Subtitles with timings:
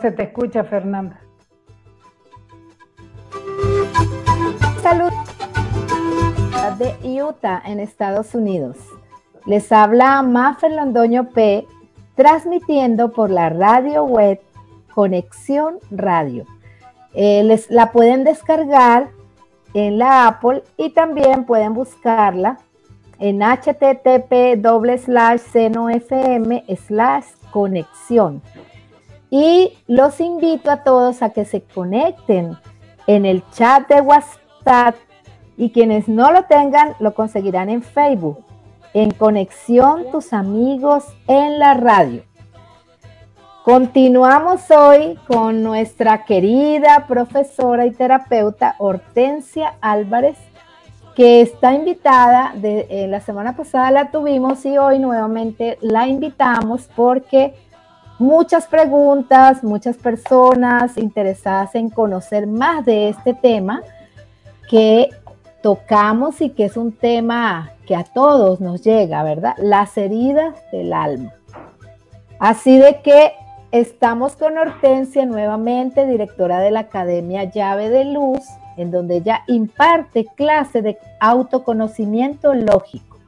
[0.00, 1.20] Se te escucha, Fernanda.
[4.82, 5.12] Salud
[6.78, 8.76] de Utah, en Estados Unidos.
[9.46, 11.66] Les habla Mafer Londoño P,
[12.16, 14.40] transmitiendo por la radio web
[14.94, 16.46] Conexión Radio.
[17.12, 19.10] Eh, les, la pueden descargar
[19.74, 22.58] en la Apple y también pueden buscarla
[23.18, 24.60] en http
[24.98, 25.40] slash
[26.86, 28.42] slash conexión.
[29.36, 32.56] Y los invito a todos a que se conecten
[33.08, 34.94] en el chat de WhatsApp
[35.56, 38.44] y quienes no lo tengan lo conseguirán en Facebook,
[38.92, 42.22] en Conexión Tus Amigos en la Radio.
[43.64, 50.38] Continuamos hoy con nuestra querida profesora y terapeuta Hortensia Álvarez,
[51.16, 56.88] que está invitada, de, eh, la semana pasada la tuvimos y hoy nuevamente la invitamos
[56.94, 57.54] porque
[58.18, 63.82] muchas preguntas, muchas personas interesadas en conocer más de este tema
[64.68, 65.10] que
[65.62, 69.54] tocamos y que es un tema que a todos nos llega, ¿verdad?
[69.58, 71.32] Las heridas del alma.
[72.38, 73.32] Así de que
[73.72, 78.42] estamos con Hortensia nuevamente, directora de la Academia Llave de Luz,
[78.76, 83.18] en donde ella imparte clase de autoconocimiento lógico.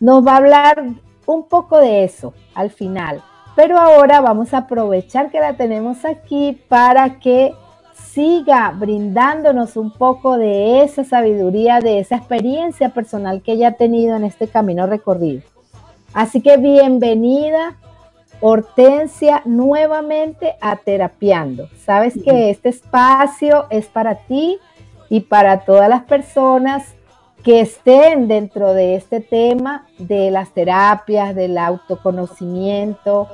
[0.00, 0.84] Nos va a hablar
[1.26, 3.22] un poco de eso al final
[3.54, 7.54] pero ahora vamos a aprovechar que la tenemos aquí para que
[7.94, 14.16] siga brindándonos un poco de esa sabiduría, de esa experiencia personal que ella ha tenido
[14.16, 15.42] en este camino recorrido.
[16.12, 17.76] Así que bienvenida,
[18.40, 21.68] Hortensia, nuevamente a Terapiando.
[21.84, 24.58] Sabes que este espacio es para ti
[25.08, 26.94] y para todas las personas
[27.42, 33.28] que estén dentro de este tema de las terapias, del autoconocimiento,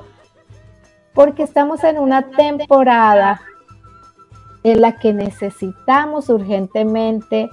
[1.14, 3.40] porque estamos en una temporada
[4.62, 7.50] en la que necesitamos urgentemente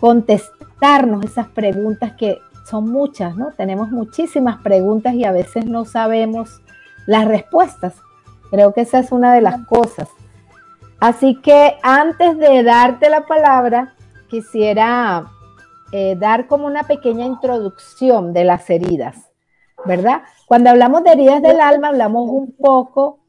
[0.00, 3.52] contestarnos esas preguntas que son muchas, ¿no?
[3.52, 6.60] Tenemos muchísimas preguntas y a veces no sabemos
[7.06, 7.94] las respuestas.
[8.50, 10.08] Creo que esa es una de las cosas.
[11.00, 13.94] Así que antes de darte la palabra,
[14.28, 15.26] quisiera
[15.92, 19.32] eh, dar como una pequeña introducción de las heridas.
[19.84, 20.22] ¿verdad?
[20.52, 23.20] Cuando hablamos de heridas del alma, hablamos un poco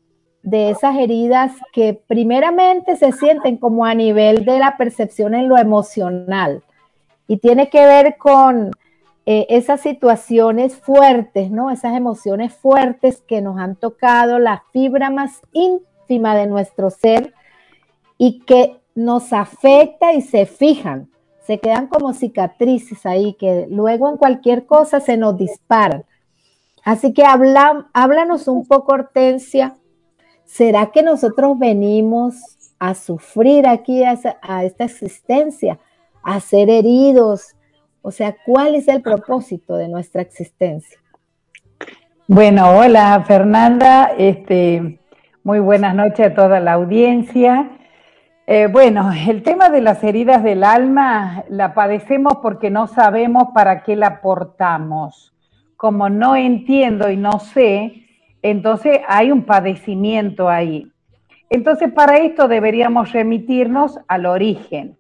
[0.41, 5.57] de esas heridas que primeramente se sienten como a nivel de la percepción en lo
[5.57, 6.66] emocional
[7.25, 8.72] y tiene que ver con
[9.25, 11.72] eh, esas situaciones fuertes, ¿no?
[11.72, 17.34] Esas emociones fuertes que nos han tocado la fibra más íntima de nuestro ser
[18.17, 21.09] y que nos afecta y se fijan,
[21.47, 26.03] se quedan como cicatrices ahí que luego en cualquier cosa se nos disparan.
[26.83, 29.75] Así que habla, háblanos un poco, Hortensia.
[30.44, 32.35] ¿Será que nosotros venimos
[32.78, 35.79] a sufrir aquí a, a esta existencia,
[36.22, 37.55] a ser heridos?
[38.02, 40.99] O sea, ¿cuál es el propósito de nuestra existencia?
[42.28, 44.99] Bueno, hola Fernanda, este,
[45.43, 47.72] muy buenas noches a toda la audiencia.
[48.46, 53.84] Eh, bueno, el tema de las heridas del alma la padecemos porque no sabemos para
[53.84, 55.33] qué la portamos
[55.84, 58.06] como no entiendo y no sé,
[58.41, 60.90] entonces hay un padecimiento ahí.
[61.50, 64.97] Entonces para esto deberíamos remitirnos al origen.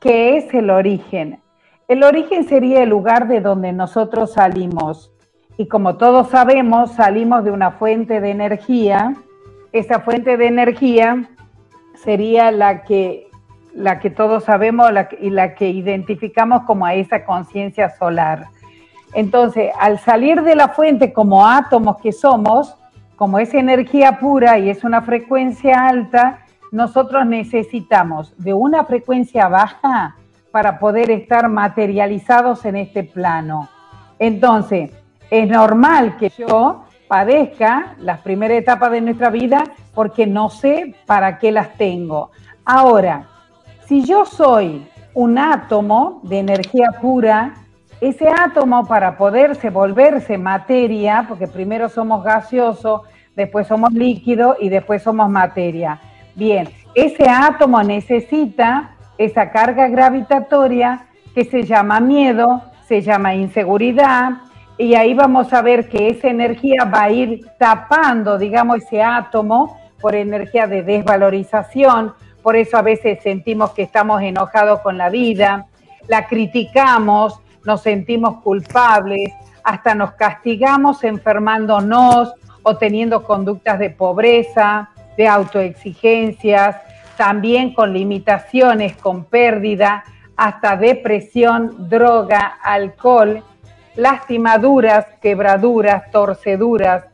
[0.00, 1.38] ¿Qué es el origen?
[1.86, 5.12] El origen sería el lugar de donde nosotros salimos.
[5.58, 9.14] Y como todos sabemos, salimos de una fuente de energía.
[9.72, 11.28] Esa fuente de energía
[11.94, 13.28] sería la que,
[13.74, 14.90] la que todos sabemos
[15.20, 18.46] y la que identificamos como a esa conciencia solar.
[19.14, 22.76] Entonces, al salir de la fuente como átomos que somos,
[23.16, 30.16] como es energía pura y es una frecuencia alta, nosotros necesitamos de una frecuencia baja
[30.50, 33.68] para poder estar materializados en este plano.
[34.18, 34.90] Entonces,
[35.30, 39.64] es normal que yo padezca las primeras etapas de nuestra vida
[39.94, 42.30] porque no sé para qué las tengo.
[42.64, 43.26] Ahora,
[43.86, 47.54] si yo soy un átomo de energía pura,
[48.02, 53.04] ese átomo para poderse volverse materia, porque primero somos gaseoso,
[53.36, 56.00] después somos líquido y después somos materia.
[56.34, 64.32] Bien, ese átomo necesita esa carga gravitatoria que se llama miedo, se llama inseguridad,
[64.78, 69.78] y ahí vamos a ver que esa energía va a ir tapando, digamos, ese átomo
[70.00, 75.66] por energía de desvalorización, por eso a veces sentimos que estamos enojados con la vida,
[76.08, 79.32] la criticamos, nos sentimos culpables,
[79.64, 82.32] hasta nos castigamos enfermándonos
[82.62, 86.76] o teniendo conductas de pobreza, de autoexigencias,
[87.16, 90.04] también con limitaciones, con pérdida,
[90.36, 93.42] hasta depresión, droga, alcohol,
[93.94, 97.04] lastimaduras, quebraduras, torceduras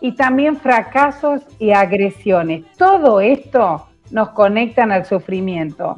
[0.00, 2.64] y también fracasos y agresiones.
[2.78, 5.96] Todo esto nos conectan al sufrimiento.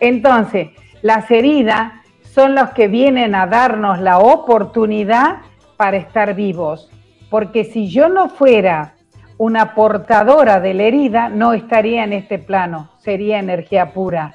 [0.00, 0.70] Entonces,
[1.02, 1.92] las heridas
[2.36, 5.38] son los que vienen a darnos la oportunidad
[5.78, 6.90] para estar vivos.
[7.30, 8.92] Porque si yo no fuera
[9.38, 14.34] una portadora de la herida, no estaría en este plano, sería energía pura.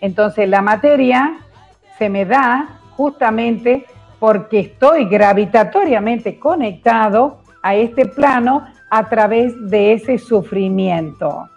[0.00, 1.36] Entonces la materia
[1.98, 3.84] se me da justamente
[4.18, 11.50] porque estoy gravitatoriamente conectado a este plano a través de ese sufrimiento.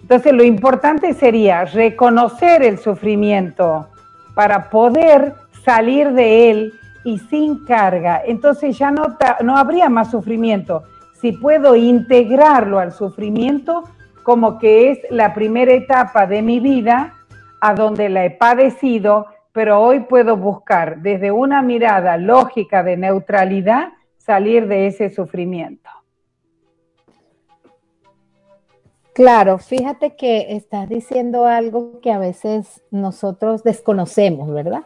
[0.00, 3.88] Entonces lo importante sería reconocer el sufrimiento
[4.34, 5.34] para poder
[5.64, 6.74] salir de él
[7.04, 8.22] y sin carga.
[8.24, 10.84] Entonces ya no, no habría más sufrimiento.
[11.20, 13.84] Si puedo integrarlo al sufrimiento
[14.22, 17.14] como que es la primera etapa de mi vida
[17.60, 23.92] a donde la he padecido, pero hoy puedo buscar desde una mirada lógica de neutralidad
[24.16, 25.90] salir de ese sufrimiento.
[29.14, 34.84] Claro, fíjate que estás diciendo algo que a veces nosotros desconocemos, ¿verdad?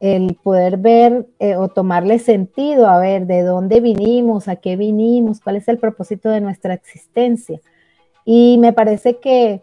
[0.00, 5.40] El poder ver eh, o tomarle sentido a ver de dónde vinimos, a qué vinimos,
[5.40, 7.60] cuál es el propósito de nuestra existencia.
[8.24, 9.62] Y me parece que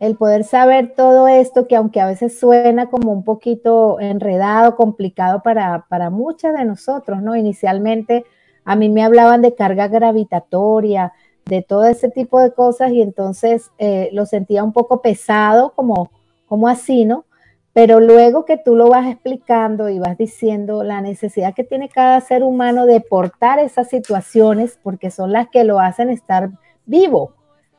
[0.00, 5.42] el poder saber todo esto, que aunque a veces suena como un poquito enredado, complicado
[5.44, 7.36] para, para muchas de nosotros, ¿no?
[7.36, 8.24] Inicialmente
[8.64, 11.12] a mí me hablaban de carga gravitatoria,
[11.46, 16.10] de todo ese tipo de cosas y entonces eh, lo sentía un poco pesado, como,
[16.46, 17.24] como así, ¿no?
[17.72, 22.20] Pero luego que tú lo vas explicando y vas diciendo la necesidad que tiene cada
[22.20, 26.50] ser humano de portar esas situaciones porque son las que lo hacen estar
[26.84, 27.34] vivo.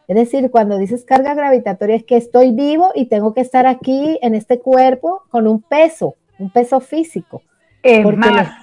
[0.08, 4.18] Es decir, cuando dices carga gravitatoria es que estoy vivo y tengo que estar aquí
[4.22, 7.42] en este cuerpo con un peso, un peso físico.
[7.84, 8.60] Es más,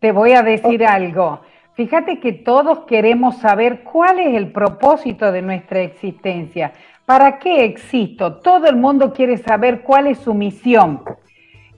[0.00, 1.40] te voy a decir algo.
[1.76, 6.72] Fíjate que todos queremos saber cuál es el propósito de nuestra existencia.
[7.04, 8.36] ¿Para qué existo?
[8.36, 11.02] Todo el mundo quiere saber cuál es su misión.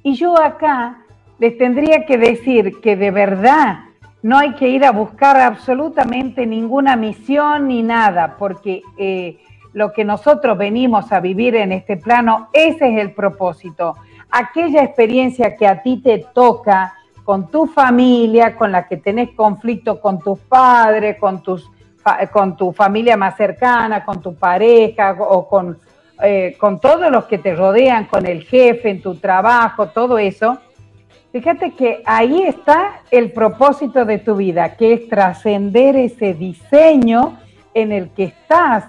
[0.05, 0.99] Y yo acá
[1.41, 3.81] les tendría que decir que de verdad
[4.23, 9.39] no hay que ir a buscar absolutamente ninguna misión ni nada, porque eh,
[9.73, 13.97] lo que nosotros venimos a vivir en este plano, ese es el propósito.
[14.31, 16.95] Aquella experiencia que a ti te toca,
[17.29, 21.71] con tu familia, con la que tenés conflicto con tus padres, con, tus,
[22.33, 25.79] con tu familia más cercana, con tu pareja o con,
[26.23, 30.57] eh, con todos los que te rodean, con el jefe en tu trabajo, todo eso.
[31.31, 37.39] Fíjate que ahí está el propósito de tu vida, que es trascender ese diseño
[37.75, 38.85] en el que estás,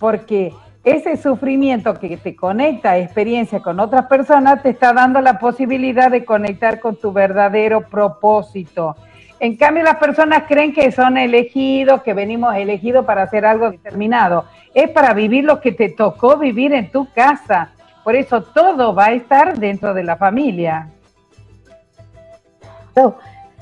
[0.00, 0.52] porque
[0.84, 6.10] ese sufrimiento que te conecta a experiencia con otras personas te está dando la posibilidad
[6.10, 8.94] de conectar con tu verdadero propósito.
[9.40, 14.44] En cambio, las personas creen que son elegidos, que venimos elegidos para hacer algo determinado.
[14.74, 17.70] Es para vivir lo que te tocó vivir en tu casa.
[18.04, 20.88] Por eso todo va a estar dentro de la familia.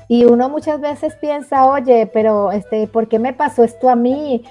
[0.07, 4.43] Y uno muchas veces piensa, oye, pero este, ¿por qué me pasó esto a mí?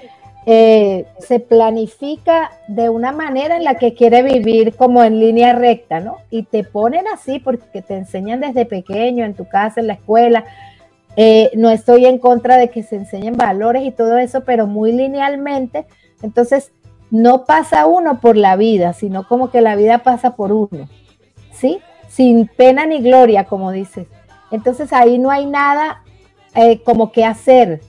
[0.45, 6.01] Eh, se planifica de una manera en la que quiere vivir como en línea recta,
[6.01, 6.17] ¿no?
[6.29, 10.43] Y te ponen así porque te enseñan desde pequeño, en tu casa, en la escuela.
[11.15, 14.91] Eh, no estoy en contra de que se enseñen valores y todo eso, pero muy
[14.91, 15.85] linealmente.
[16.21, 16.71] Entonces,
[17.13, 20.89] no pasa uno por la vida, sino como que la vida pasa por uno,
[21.51, 21.79] ¿sí?
[22.09, 24.07] Sin pena ni gloria, como dices.
[24.49, 26.03] Entonces ahí no hay nada
[26.55, 27.81] eh, como que hacer,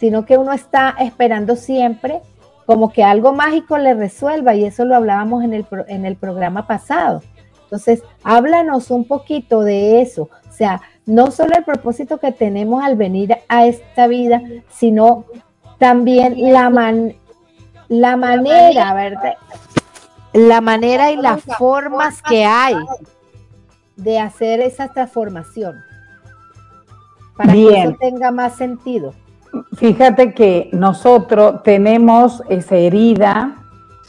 [0.00, 2.20] sino que uno está esperando siempre
[2.66, 6.66] como que algo mágico le resuelva y eso lo hablábamos en el, en el programa
[6.66, 7.22] pasado.
[7.62, 12.96] Entonces, háblanos un poquito de eso, o sea, no solo el propósito que tenemos al
[12.96, 15.24] venir a esta vida, sino
[15.78, 17.14] también la, man,
[17.88, 19.34] la manera, ¿verdad?
[20.34, 22.76] La manera y las formas que hay
[23.96, 25.76] de hacer esa transformación
[27.36, 29.14] para que eso tenga más sentido.
[29.76, 33.56] Fíjate que nosotros tenemos esa herida,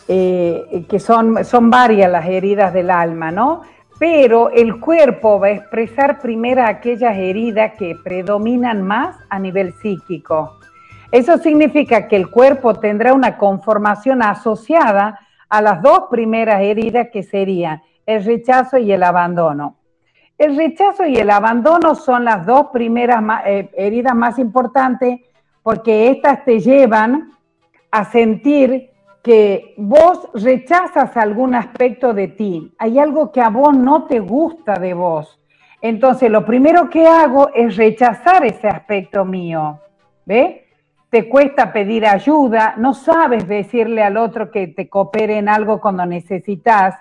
[0.08, 3.62] eh, que son, son varias las heridas del alma, ¿no?
[4.00, 10.58] Pero el cuerpo va a expresar primero aquellas heridas que predominan más a nivel psíquico.
[11.12, 15.20] Eso significa que el cuerpo tendrá una conformación asociada
[15.50, 19.76] a las dos primeras heridas que serían el rechazo y el abandono.
[20.38, 25.20] El rechazo y el abandono son las dos primeras eh, heridas más importantes
[25.64, 27.32] porque estas te llevan
[27.92, 28.90] a sentir
[29.22, 34.80] que vos rechazas algún aspecto de ti, hay algo que a vos no te gusta
[34.80, 35.40] de vos.
[35.82, 39.80] Entonces, lo primero que hago es rechazar ese aspecto mío.
[40.26, 40.66] ¿Ve?
[41.10, 46.06] Te cuesta pedir ayuda, no sabes decirle al otro que te coopere en algo cuando
[46.06, 46.96] necesitas,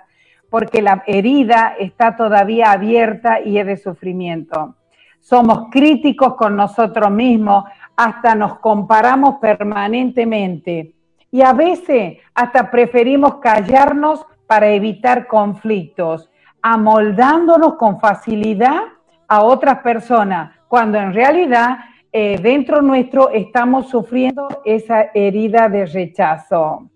[0.49, 4.75] porque la herida está todavía abierta y es de sufrimiento.
[5.19, 7.65] Somos críticos con nosotros mismos,
[7.99, 10.93] hasta nos comparamos permanentemente
[11.29, 16.29] y a veces hasta preferimos callarnos para evitar conflictos,
[16.61, 18.83] amoldándonos con facilidad
[19.27, 21.79] a otras personas, cuando en realidad
[22.13, 26.89] eh, dentro nuestro estamos sufriendo esa herida de rechazo.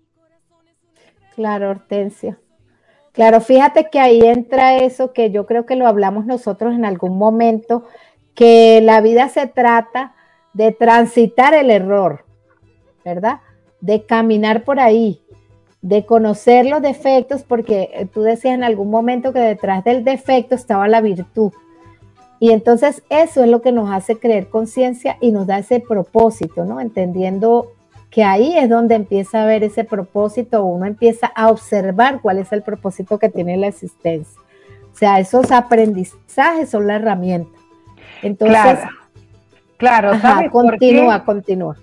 [1.34, 2.38] Claro, Hortensia.
[3.12, 7.18] Claro, fíjate que ahí entra eso que yo creo que lo hablamos nosotros en algún
[7.18, 7.84] momento,
[8.34, 10.14] que la vida se trata
[10.54, 12.24] de transitar el error,
[13.04, 13.40] ¿verdad?
[13.80, 15.20] De caminar por ahí,
[15.82, 20.54] de conocer los defectos, porque eh, tú decías en algún momento que detrás del defecto
[20.54, 21.52] estaba la virtud.
[22.40, 26.64] Y entonces eso es lo que nos hace creer conciencia y nos da ese propósito,
[26.64, 26.80] ¿no?
[26.80, 27.72] Entendiendo
[28.10, 32.52] que ahí es donde empieza a ver ese propósito, uno empieza a observar cuál es
[32.52, 34.40] el propósito que tiene la existencia.
[34.92, 37.58] O sea, esos aprendizajes son la herramienta.
[38.22, 38.78] Entonces,
[40.20, 41.46] ¿sabes continúa, por qué?
[41.46, 41.76] continúa.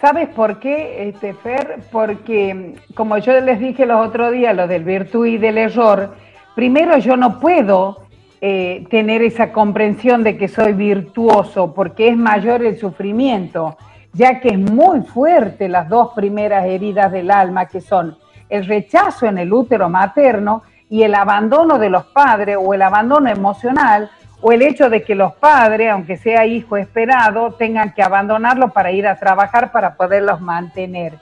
[0.00, 1.78] ¿Sabes por qué, este, Fer?
[1.90, 6.14] Porque, como yo les dije los otros días, lo del virtud y del error,
[6.54, 8.02] primero yo no puedo
[8.42, 13.78] eh, tener esa comprensión de que soy virtuoso, porque es mayor el sufrimiento,
[14.12, 18.16] ya que es muy fuerte las dos primeras heridas del alma, que son
[18.50, 23.30] el rechazo en el útero materno y el abandono de los padres o el abandono
[23.30, 24.10] emocional
[24.48, 28.92] o el hecho de que los padres, aunque sea hijo esperado, tengan que abandonarlo para
[28.92, 31.18] ir a trabajar para poderlos mantener.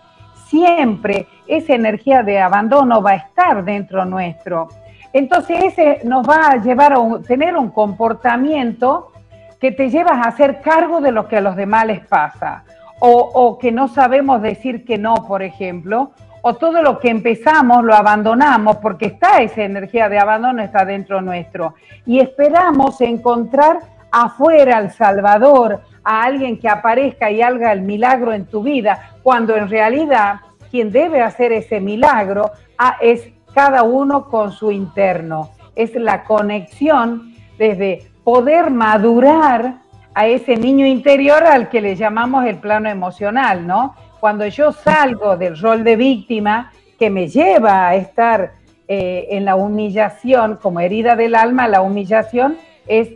[0.47, 4.69] Siempre esa energía de abandono va a estar dentro nuestro.
[5.15, 9.11] Entonces ese nos va a llevar a tener un comportamiento
[9.59, 12.65] que te llevas a hacer cargo de lo que a los demás les pasa.
[13.01, 16.11] O, o que no sabemos decir que no, por ejemplo,
[16.47, 21.23] o todo lo que empezamos lo abandonamos porque está esa energía de abandono, está dentro
[21.23, 21.75] nuestro.
[22.05, 23.79] Y esperamos encontrar
[24.13, 29.57] afuera al Salvador, a alguien que aparezca y haga el milagro en tu vida, cuando
[29.57, 35.49] en realidad quien debe hacer ese milagro ah, es cada uno con su interno.
[35.75, 39.77] Es la conexión desde poder madurar
[40.15, 43.95] a ese niño interior al que le llamamos el plano emocional, ¿no?
[44.25, 48.55] Cuando yo salgo del rol de víctima que me lleva a estar
[48.89, 53.11] eh, en la humillación, como herida del alma, la humillación es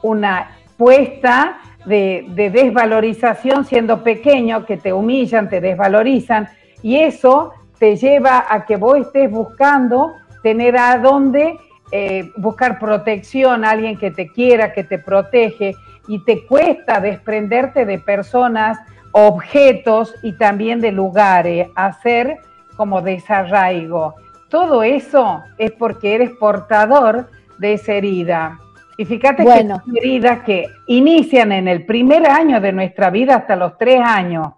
[0.00, 6.48] una puesta de, de, desvalorización siendo pequeño, que te humillan, te desvalorizan,
[6.80, 11.58] y eso te lleva a que vos estés buscando tener a dónde
[11.92, 15.74] eh, buscar protección, alguien que te quiera, que te protege,
[16.08, 18.78] y te cuesta desprenderte de personas
[19.18, 22.36] objetos y también de lugares, hacer
[22.76, 24.14] como desarraigo.
[24.50, 28.60] Todo eso es porque eres portador de esa herida.
[28.98, 33.56] Y fíjate que son heridas que inician en el primer año de nuestra vida hasta
[33.56, 34.48] los tres años.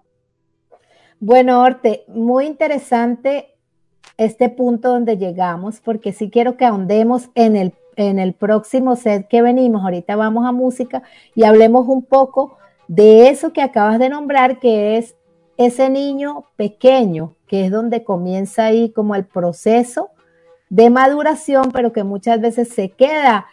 [1.20, 3.54] Bueno, Orte, muy interesante
[4.16, 9.28] este punto donde llegamos, porque sí quiero que ahondemos en el, en el próximo set
[9.28, 9.84] que venimos.
[9.84, 11.04] Ahorita vamos a música
[11.36, 12.58] y hablemos un poco
[12.88, 15.16] de eso que acabas de nombrar, que es
[15.56, 20.10] ese niño pequeño, que es donde comienza ahí como el proceso
[20.70, 23.46] de maduración, pero que muchas veces se queda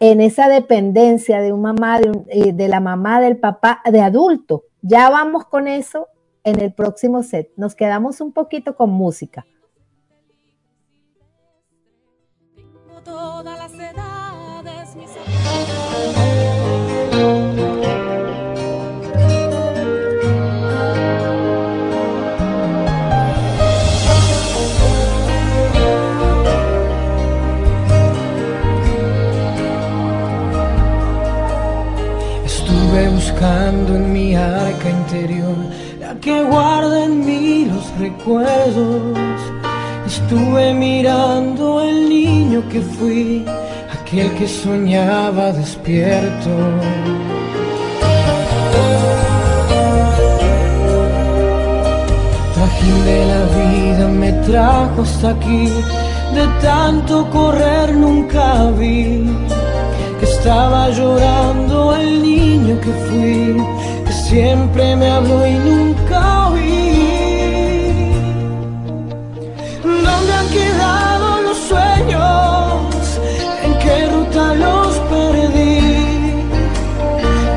[0.00, 4.64] en esa dependencia de un mamá, de, eh, de la mamá, del papá, de adulto.
[4.80, 6.08] Ya vamos con eso
[6.44, 7.50] en el próximo set.
[7.56, 9.46] Nos quedamos un poquito con música.
[13.04, 13.61] todas las
[36.00, 39.18] la que guarda en mí los recuerdos
[40.06, 43.44] Estuve mirando el niño que fui,
[43.96, 46.50] aquel que soñaba despierto.
[52.54, 55.68] Trajín de la vida me trajo hasta aquí,
[56.34, 59.24] de tanto correr nunca vi
[60.18, 63.56] que estaba llorando el niño que fui,
[64.32, 66.82] siempre me habló y nunca oí.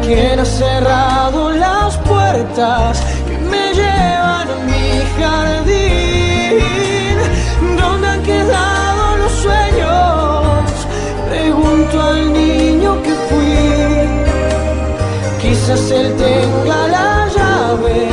[0.05, 5.94] ¿Quién ha cerrado las puertas que me llevan a mi jardín?
[15.75, 18.07] Quizás él tenga la llave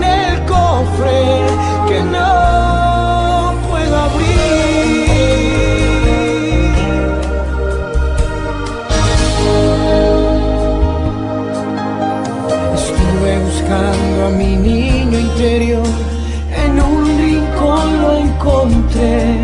[0.00, 1.46] del cofre
[1.86, 2.38] que no.
[14.26, 15.86] a mi niño interior,
[16.64, 19.36] en un rincón lo encontré.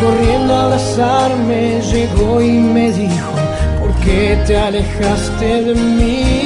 [0.00, 3.32] Corriendo a abrazarme llegó y me dijo,
[3.80, 6.37] ¿por qué te alejaste de mí?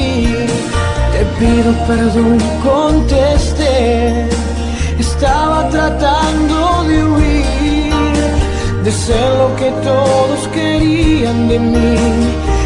[1.43, 4.29] Pido perdón, contesté.
[4.97, 11.97] Estaba tratando de huir, de ser lo que todos querían de mí.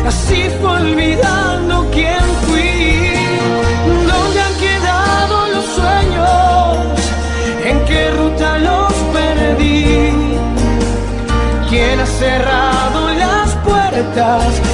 [0.06, 2.56] Así fue olvidando quién fui.
[11.68, 14.65] ¿Quién ha cerrado las puertas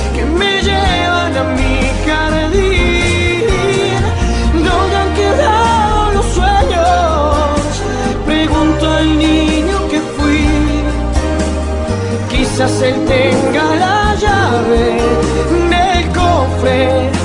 [12.62, 15.00] Quizás él tenga la llave
[15.68, 17.21] del cofre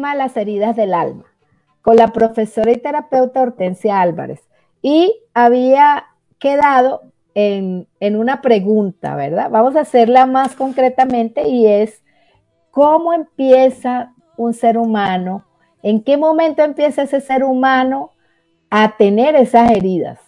[0.00, 1.24] tema las heridas del alma,
[1.82, 4.40] con la profesora y terapeuta Hortensia Álvarez.
[4.80, 6.06] Y había
[6.38, 7.02] quedado
[7.34, 9.50] en, en una pregunta, ¿verdad?
[9.50, 12.02] Vamos a hacerla más concretamente y es,
[12.70, 15.44] ¿cómo empieza un ser humano?
[15.82, 18.12] ¿En qué momento empieza ese ser humano
[18.70, 20.18] a tener esas heridas?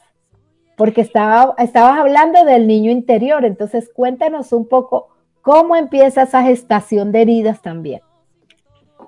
[0.76, 5.08] Porque estaba, estabas hablando del niño interior, entonces cuéntanos un poco
[5.42, 8.00] ¿Cómo empieza esa gestación de heridas también?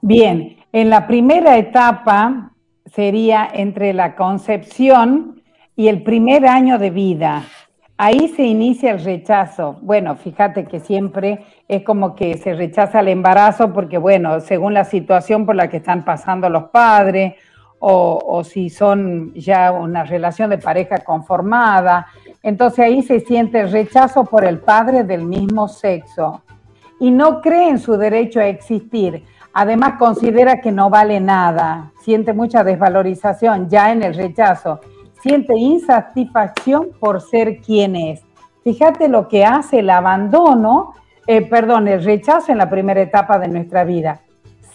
[0.07, 2.51] Bien, en la primera etapa
[2.85, 5.41] sería entre la concepción
[5.77, 7.45] y el primer año de vida.
[7.97, 9.79] Ahí se inicia el rechazo.
[9.81, 14.85] Bueno, fíjate que siempre es como que se rechaza el embarazo porque, bueno, según la
[14.85, 17.37] situación por la que están pasando los padres
[17.79, 22.09] o, o si son ya una relación de pareja conformada,
[22.43, 26.43] Entonces ahí se siente rechazo por el padre del mismo sexo
[27.01, 29.25] y no cree en su derecho a existir.
[29.57, 34.81] Además considera que no vale nada, siente mucha desvalorización ya en el rechazo,
[35.23, 38.23] siente insatisfacción por ser quien es.
[38.65, 40.95] Fíjate lo que hace el abandono,
[41.27, 44.23] eh, perdón, el rechazo en la primera etapa de nuestra vida.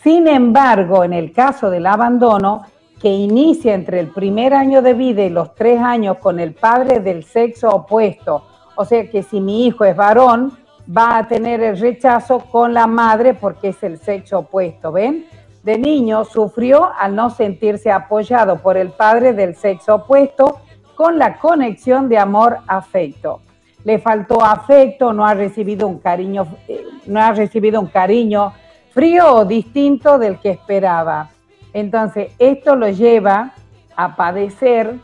[0.02, 2.64] Sin embargo, en el caso del abandono,
[3.02, 7.02] que inicia entre el primer año de vida y los tres años con el padre
[7.02, 8.44] del sexo opuesto,
[8.78, 10.54] o sea que si mi hijo es varón,
[10.90, 15.26] va a tener el rechazo con la madre porque es el sexo opuesto, ¿ven?
[15.64, 20.62] De niño sufrió al no sentirse apoyado por el padre del sexo opuesto
[20.96, 23.42] con la conexión de amor-afecto.
[23.84, 28.54] Le faltó afecto, no ha recibido un cariño, eh, no ha recibido un cariño
[28.92, 31.30] frío o distinto del que esperaba.
[31.74, 33.54] Entonces, esto lo lleva
[33.96, 34.96] a padecer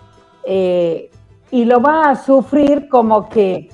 [0.46, 1.12] eh,
[1.52, 3.70] y lo va a sufrir como que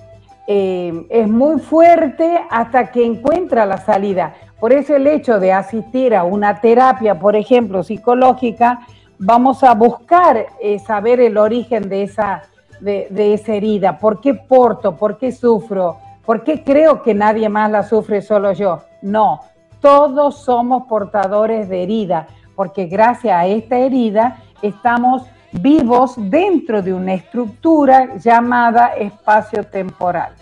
[0.54, 4.34] eh, es muy fuerte hasta que encuentra la salida.
[4.60, 8.82] Por eso el hecho de asistir a una terapia, por ejemplo, psicológica,
[9.18, 12.42] vamos a buscar eh, saber el origen de esa,
[12.82, 13.98] de, de esa herida.
[13.98, 14.98] ¿Por qué porto?
[14.98, 15.96] ¿Por qué sufro?
[16.26, 18.82] ¿Por qué creo que nadie más la sufre, solo yo?
[19.02, 19.40] No,
[19.80, 27.14] todos somos portadores de herida, porque gracias a esta herida estamos vivos dentro de una
[27.14, 30.34] estructura llamada espacio-temporal.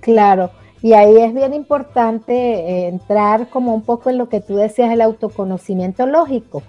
[0.00, 0.50] Claro,
[0.82, 4.90] y ahí es bien importante eh, entrar como un poco en lo que tú decías,
[4.90, 6.62] el autoconocimiento lógico,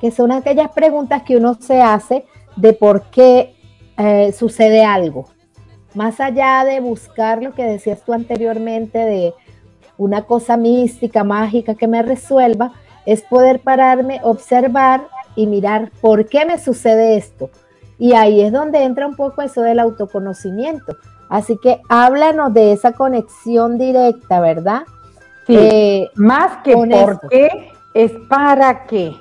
[0.00, 2.24] que son aquellas preguntas que uno se hace
[2.56, 3.54] de por qué
[3.96, 5.26] eh, sucede algo.
[5.94, 9.34] Más allá de buscar lo que decías tú anteriormente de
[9.96, 12.72] una cosa mística, mágica que me resuelva,
[13.06, 15.02] es poder pararme, observar
[15.36, 17.50] y mirar por qué me sucede esto.
[17.98, 20.96] Y ahí es donde entra un poco eso del autoconocimiento.
[21.28, 24.82] Así que háblanos de esa conexión directa, ¿verdad?
[25.46, 29.14] Sí, eh, más que por qué, es para qué.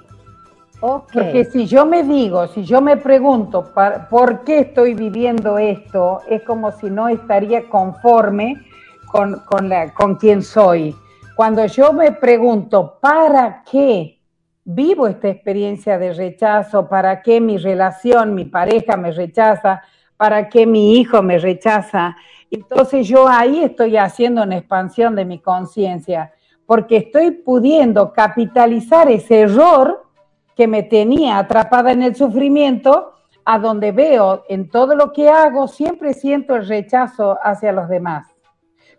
[0.79, 3.73] Porque si yo me digo, si yo me pregunto
[4.09, 8.63] por qué estoy viviendo esto, es como si no estaría conforme
[9.07, 10.95] con, con, la, con quien soy.
[11.39, 14.19] Cuando yo me pregunto, ¿para qué
[14.65, 16.89] vivo esta experiencia de rechazo?
[16.89, 19.81] ¿Para qué mi relación, mi pareja me rechaza?
[20.17, 22.17] ¿Para qué mi hijo me rechaza?
[22.51, 26.33] Entonces yo ahí estoy haciendo una expansión de mi conciencia,
[26.65, 30.09] porque estoy pudiendo capitalizar ese error
[30.57, 33.13] que me tenía atrapada en el sufrimiento,
[33.45, 38.27] a donde veo en todo lo que hago, siempre siento el rechazo hacia los demás.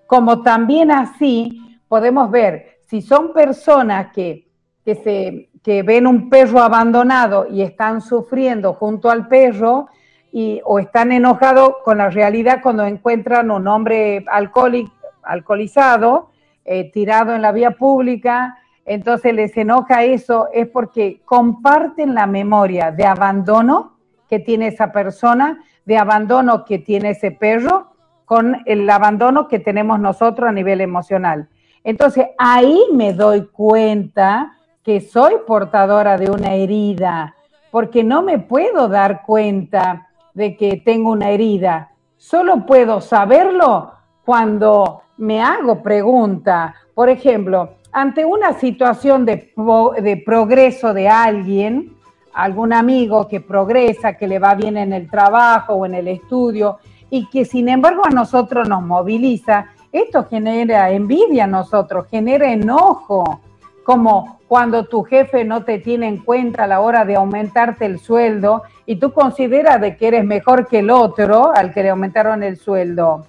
[0.06, 4.46] Como también así podemos ver si son personas que,
[4.84, 5.50] se,
[5.82, 9.88] ven un perro abandonado y están sufriendo junto al perro
[10.30, 14.24] y, o están enojados con la realidad cuando encuentran un hombre
[15.24, 16.30] alcoholizado
[16.64, 22.92] eh, tirado en la vía pública, entonces les enoja eso, es porque comparten la memoria
[22.92, 23.96] de abandono
[24.28, 29.98] que tiene esa persona, de abandono que tiene ese perro, con el abandono que tenemos
[29.98, 31.48] nosotros a nivel emocional.
[31.84, 37.34] Entonces ahí me doy cuenta que soy portadora de una herida,
[37.70, 41.90] porque no me puedo dar cuenta de que tengo una herida.
[42.16, 43.92] Solo puedo saberlo
[44.24, 46.74] cuando me hago pregunta.
[46.94, 49.52] Por ejemplo, ante una situación de,
[50.02, 51.96] de, progreso de alguien,
[52.32, 56.78] algún amigo que progresa, que le va bien en el trabajo o en el estudio,
[57.10, 63.40] y que sin embargo a nosotros nos moviliza, esto genera envidia a nosotros, genera enojo,
[63.84, 67.98] como cuando tu jefe no te tiene en cuenta a la hora de aumentarte el
[67.98, 72.42] sueldo y tú consideras de que eres mejor que el otro al que le aumentaron
[72.42, 73.26] el sueldo.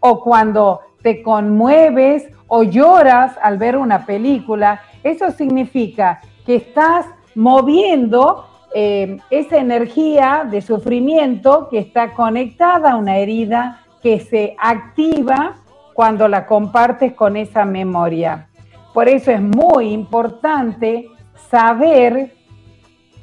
[0.00, 8.46] O cuando te conmueves o lloras al ver una película, eso significa que estás moviendo
[8.74, 15.56] eh, esa energía de sufrimiento que está conectada a una herida que se activa
[15.98, 18.46] cuando la compartes con esa memoria.
[18.94, 21.08] Por eso es muy importante
[21.50, 22.34] saber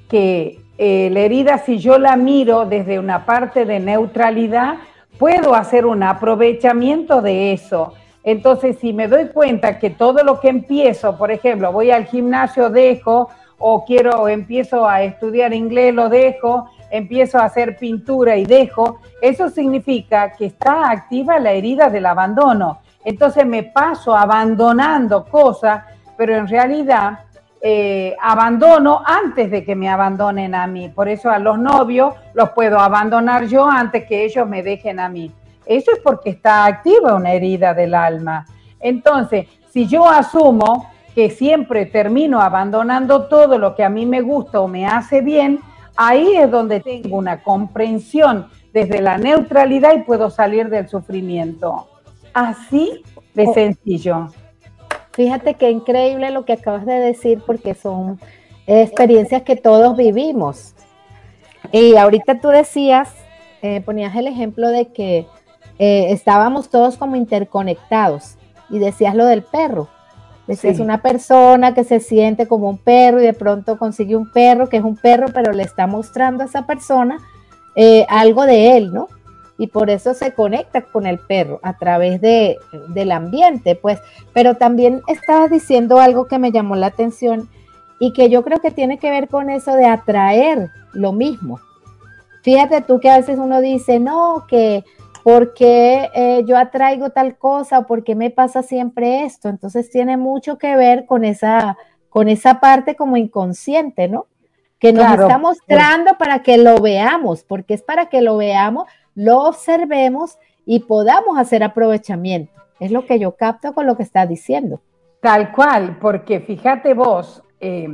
[0.10, 4.74] que eh, la herida, si yo la miro desde una parte de neutralidad,
[5.18, 7.94] puedo hacer un aprovechamiento de eso.
[8.26, 12.70] Entonces, si me doy cuenta que todo lo que empiezo, por ejemplo, voy al gimnasio,
[12.70, 19.00] dejo, o quiero, empiezo a estudiar inglés, lo dejo, empiezo a hacer pintura y dejo,
[19.22, 22.80] eso significa que está activa la herida del abandono.
[23.04, 25.84] Entonces me paso abandonando cosas,
[26.18, 27.20] pero en realidad
[27.62, 30.90] eh, abandono antes de que me abandonen a mí.
[30.90, 35.10] Por eso a los novios los puedo abandonar yo antes que ellos me dejen a
[35.10, 35.32] mí.
[35.66, 38.46] Eso es porque está activa una herida del alma.
[38.80, 44.60] Entonces, si yo asumo que siempre termino abandonando todo lo que a mí me gusta
[44.60, 45.60] o me hace bien,
[45.96, 51.88] ahí es donde tengo una comprensión desde la neutralidad y puedo salir del sufrimiento.
[52.34, 53.04] Así
[53.34, 53.54] de oh.
[53.54, 54.28] sencillo.
[55.14, 58.20] Fíjate qué increíble lo que acabas de decir porque son
[58.68, 60.74] experiencias que todos vivimos.
[61.72, 63.14] Y ahorita tú decías,
[63.62, 65.28] eh, ponías el ejemplo de que
[65.80, 68.38] eh, estábamos todos como interconectados
[68.70, 69.88] y decías lo del perro.
[70.48, 74.70] Decías una persona que se siente como un perro y de pronto consigue un perro
[74.70, 77.18] que es un perro, pero le está mostrando a esa persona
[77.76, 79.08] eh, algo de él, ¿no?
[79.58, 82.58] y por eso se conecta con el perro a través de,
[82.90, 84.00] del ambiente, pues.
[84.34, 87.50] Pero también estabas diciendo algo que me llamó la atención
[88.00, 91.60] y que yo creo que tiene que ver con eso de atraer lo mismo.
[92.44, 94.84] Fíjate tú que a veces uno dice, no, que
[95.26, 99.50] porque eh, yo atraigo tal cosa o porque me pasa siempre esto.
[99.50, 104.28] Entonces tiene mucho que ver con esa, con esa parte como inconsciente, ¿no?
[104.78, 108.86] Que nos está mostrando para que lo veamos, porque es para que lo veamos
[109.16, 112.54] lo observemos y podamos hacer aprovechamiento.
[112.80, 114.80] Es lo que yo capto con lo que está diciendo.
[115.22, 117.88] Tal cual, porque fíjate vos eh,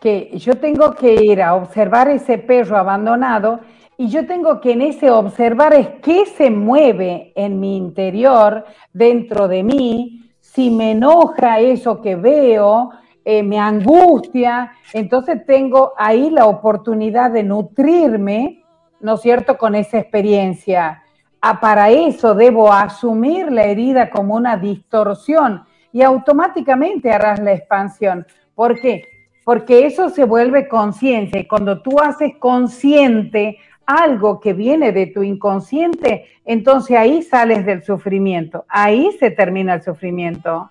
[0.00, 3.60] que yo tengo que ir a observar ese perro abandonado
[4.00, 9.46] y yo tengo que en ese observar es qué se mueve en mi interior, dentro
[9.46, 12.92] de mí, si me enoja eso que veo,
[13.26, 18.64] eh, me angustia, entonces tengo ahí la oportunidad de nutrirme
[19.00, 21.02] ¿no es cierto?, con esa experiencia.
[21.42, 28.26] Ah, para eso debo asumir la herida como una distorsión y automáticamente harás la expansión.
[28.54, 29.04] ¿Por qué?
[29.44, 33.58] Porque eso se vuelve conciencia y cuando tú haces consciente
[33.90, 39.82] algo que viene de tu inconsciente, entonces ahí sales del sufrimiento, ahí se termina el
[39.82, 40.70] sufrimiento.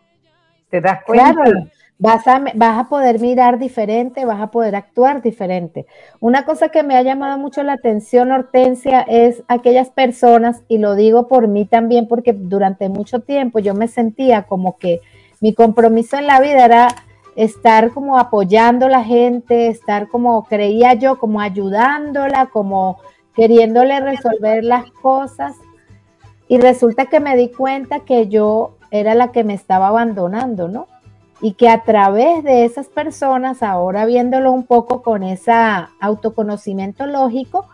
[0.70, 1.34] ¿Te das cuenta?
[2.02, 5.86] Vas a, vas a poder mirar diferente, vas a poder actuar diferente.
[6.22, 10.96] Una cosa que me ha llamado mucho la atención, Hortensia, es aquellas personas, y lo
[10.96, 15.02] digo por mí también, porque durante mucho tiempo yo me sentía como que
[15.42, 16.88] mi compromiso en la vida era
[17.44, 23.00] estar como apoyando a la gente, estar como creía yo, como ayudándola, como
[23.34, 25.56] queriéndole resolver las cosas.
[26.48, 30.88] Y resulta que me di cuenta que yo era la que me estaba abandonando, ¿no?
[31.42, 35.54] y que a través de esas personas, ahora viéndolo un poco con ese
[36.00, 37.68] autoconocimiento lógico,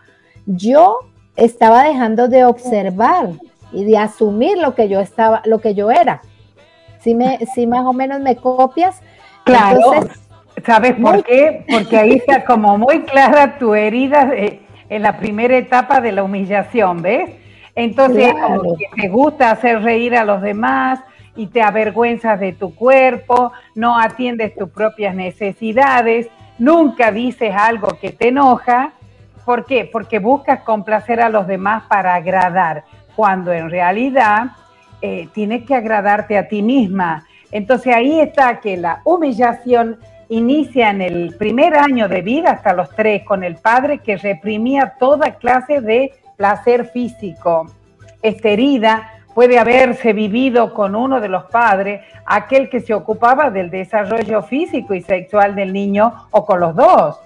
[0.46, 1.00] yo
[1.34, 3.30] estaba dejando de observar
[3.72, 6.22] y de asumir lo que yo estaba, lo que yo era.
[7.00, 9.00] Si me, si más o menos me copias.
[9.46, 9.80] Claro.
[10.64, 11.64] ¿Sabes por qué?
[11.70, 17.02] Porque ahí está como muy clara tu herida en la primera etapa de la humillación,
[17.02, 17.30] ¿ves?
[17.74, 21.00] Entonces, como que te gusta hacer reír a los demás,
[21.36, 26.28] y te avergüenzas de tu cuerpo, no atiendes tus propias necesidades,
[26.58, 28.92] nunca dices algo que te enoja.
[29.44, 29.88] ¿Por qué?
[29.90, 34.46] Porque buscas complacer a los demás para agradar, cuando en realidad
[35.02, 37.24] eh, tienes que agradarte a ti misma.
[37.56, 42.90] Entonces ahí está que la humillación inicia en el primer año de vida, hasta los
[42.90, 47.64] tres, con el padre que reprimía toda clase de placer físico.
[48.20, 53.70] Esta herida puede haberse vivido con uno de los padres, aquel que se ocupaba del
[53.70, 57.18] desarrollo físico y sexual del niño o con los dos.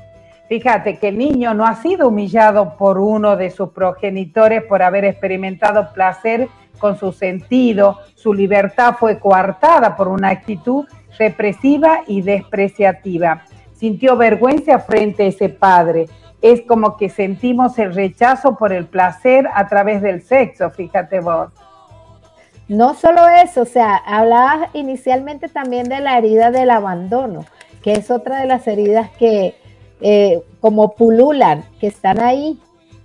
[0.49, 5.05] Fíjate que el niño no ha sido humillado por uno de sus progenitores por haber
[5.07, 6.47] experimentado placer
[6.81, 10.87] con su sentido, su libertad fue coartada por una actitud
[11.19, 13.45] represiva y despreciativa.
[13.75, 16.09] Sintió vergüenza frente a ese padre.
[16.43, 21.51] Es como que sentimos el rechazo por el placer a través del sexo, fíjate vos.
[22.67, 27.45] No solo eso, o sea, hablabas inicialmente también de la herida del abandono,
[27.83, 29.55] que es otra de las heridas que
[30.01, 32.59] eh, como pululan, que están ahí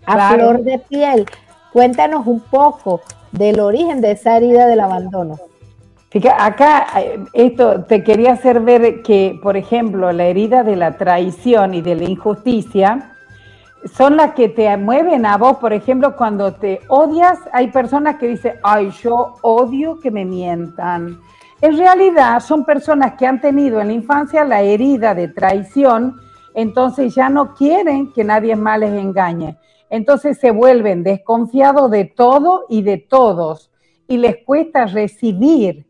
[0.06, 1.26] a flor de piel.
[1.74, 3.02] Cuéntanos un poco
[3.38, 5.38] del origen de esa herida del abandono.
[6.10, 10.98] Fíjate, acá eh, esto te quería hacer ver que, por ejemplo, la herida de la
[10.98, 13.12] traición y de la injusticia,
[13.94, 18.28] son las que te mueven a vos, por ejemplo, cuando te odias, hay personas que
[18.28, 21.20] dicen, ay, yo odio que me mientan.
[21.62, 26.20] En realidad son personas que han tenido en la infancia la herida de traición,
[26.54, 29.58] entonces ya no quieren que nadie más les engañe.
[29.90, 33.72] Entonces se vuelven desconfiados de todo y de todos
[34.08, 35.86] y les cuesta recibir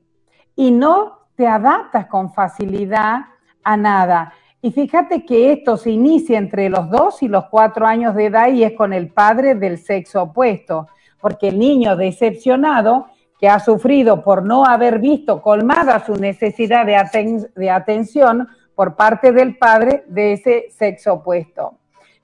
[0.55, 3.21] y no te adaptas con facilidad
[3.63, 4.33] a nada.
[4.61, 8.47] Y fíjate que esto se inicia entre los dos y los cuatro años de edad
[8.49, 10.87] y es con el padre del sexo opuesto,
[11.21, 13.07] porque el niño decepcionado
[13.39, 19.31] que ha sufrido por no haber visto colmada su necesidad de, de atención por parte
[19.31, 21.77] del padre de ese sexo opuesto.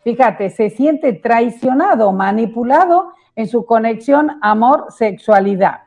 [0.04, 5.82] Fíjate, se siente traicionado, manipulado en su conexión amor-sexualidad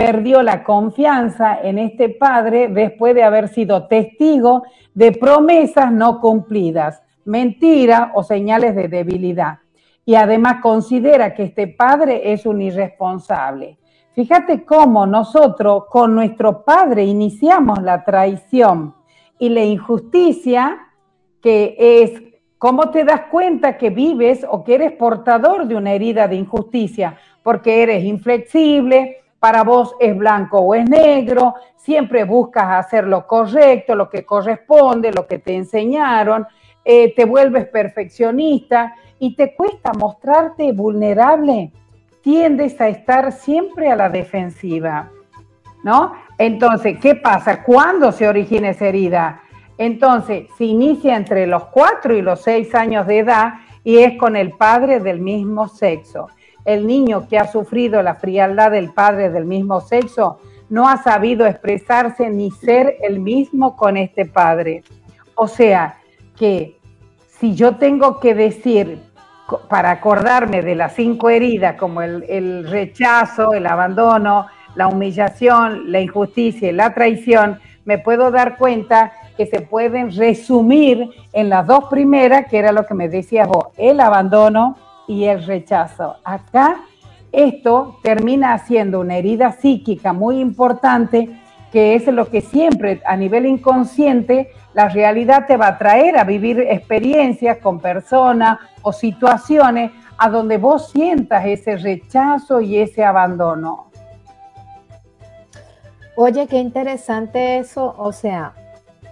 [0.00, 4.62] perdió la confianza en este padre después de haber sido testigo
[4.94, 9.58] de promesas no cumplidas, mentiras o señales de debilidad.
[10.06, 13.76] Y además considera que este padre es un irresponsable.
[14.14, 18.94] Fíjate cómo nosotros con nuestro padre iniciamos la traición
[19.38, 20.78] y la injusticia
[21.42, 22.22] que es
[22.60, 27.16] cómo te das cuenta que vives o que eres portador de una herida de injusticia,
[27.42, 33.94] porque eres inflexible, para vos es blanco o es negro, siempre buscas hacer lo correcto,
[33.94, 36.46] lo que corresponde, lo que te enseñaron,
[36.84, 41.72] eh, te vuelves perfeccionista y te cuesta mostrarte vulnerable,
[42.20, 45.08] tiendes a estar siempre a la defensiva,
[45.82, 46.12] ¿no?
[46.36, 47.62] Entonces, ¿qué pasa?
[47.62, 49.40] ¿Cuándo se origina esa herida?
[49.80, 54.36] Entonces, se inicia entre los cuatro y los seis años de edad y es con
[54.36, 56.28] el padre del mismo sexo
[56.64, 60.38] el niño que ha sufrido la frialdad del padre del mismo sexo
[60.68, 64.84] no ha sabido expresarse ni ser el mismo con este padre.
[65.34, 65.98] O sea,
[66.36, 66.78] que
[67.28, 69.02] si yo tengo que decir,
[69.68, 76.68] para acordarme de las cinco heridas, como el, rechazo, el abandono, la humillación, la injusticia
[76.68, 82.44] y la traición, me puedo dar cuenta que se pueden resumir en las dos primeras,
[82.44, 84.76] que era lo que me decías vos, el abandono
[85.08, 86.16] y el rechazo.
[86.24, 86.82] Acá
[87.32, 91.40] esto termina siendo una herida psíquica muy importante,
[91.72, 96.24] que es lo que siempre a nivel inconsciente la realidad te va a traer a
[96.24, 103.86] vivir experiencias con personas o situaciones a donde vos sientas ese rechazo y ese abandono.
[106.14, 108.52] Oye, qué interesante eso, o sea,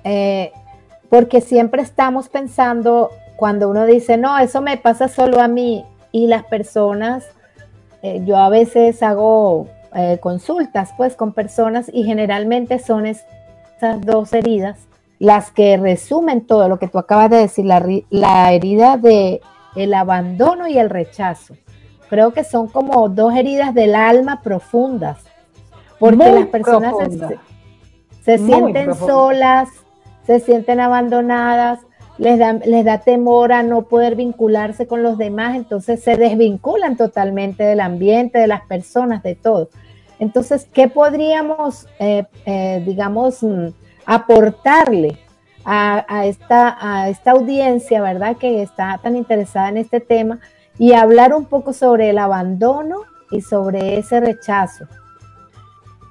[0.05, 0.53] eh,
[1.09, 6.27] porque siempre estamos pensando cuando uno dice, no, eso me pasa solo a mí y
[6.27, 7.25] las personas,
[8.03, 14.33] eh, yo a veces hago eh, consultas pues con personas y generalmente son estas dos
[14.33, 19.41] heridas las que resumen todo lo que tú acabas de decir, la, herida de
[19.75, 21.55] el abandono y el rechazo.
[22.09, 25.19] Creo que son como dos heridas del alma profundas,
[25.99, 26.95] porque las personas
[28.23, 29.69] se, sienten solas,
[30.29, 31.81] se sienten abandonadas,
[32.19, 36.99] les da, les da temor a no poder vincularse con los demás, entonces se desvinculan
[36.99, 39.71] totalmente del ambiente, de las personas, de todo.
[40.19, 43.69] Entonces, ¿qué podríamos, eh, eh, digamos, mm,
[44.05, 45.19] aportarle
[45.65, 50.41] a, esta, a esta audiencia, verdad, que está tan interesada en este tema
[50.79, 54.87] y hablar un poco sobre el abandono y sobre ese rechazo?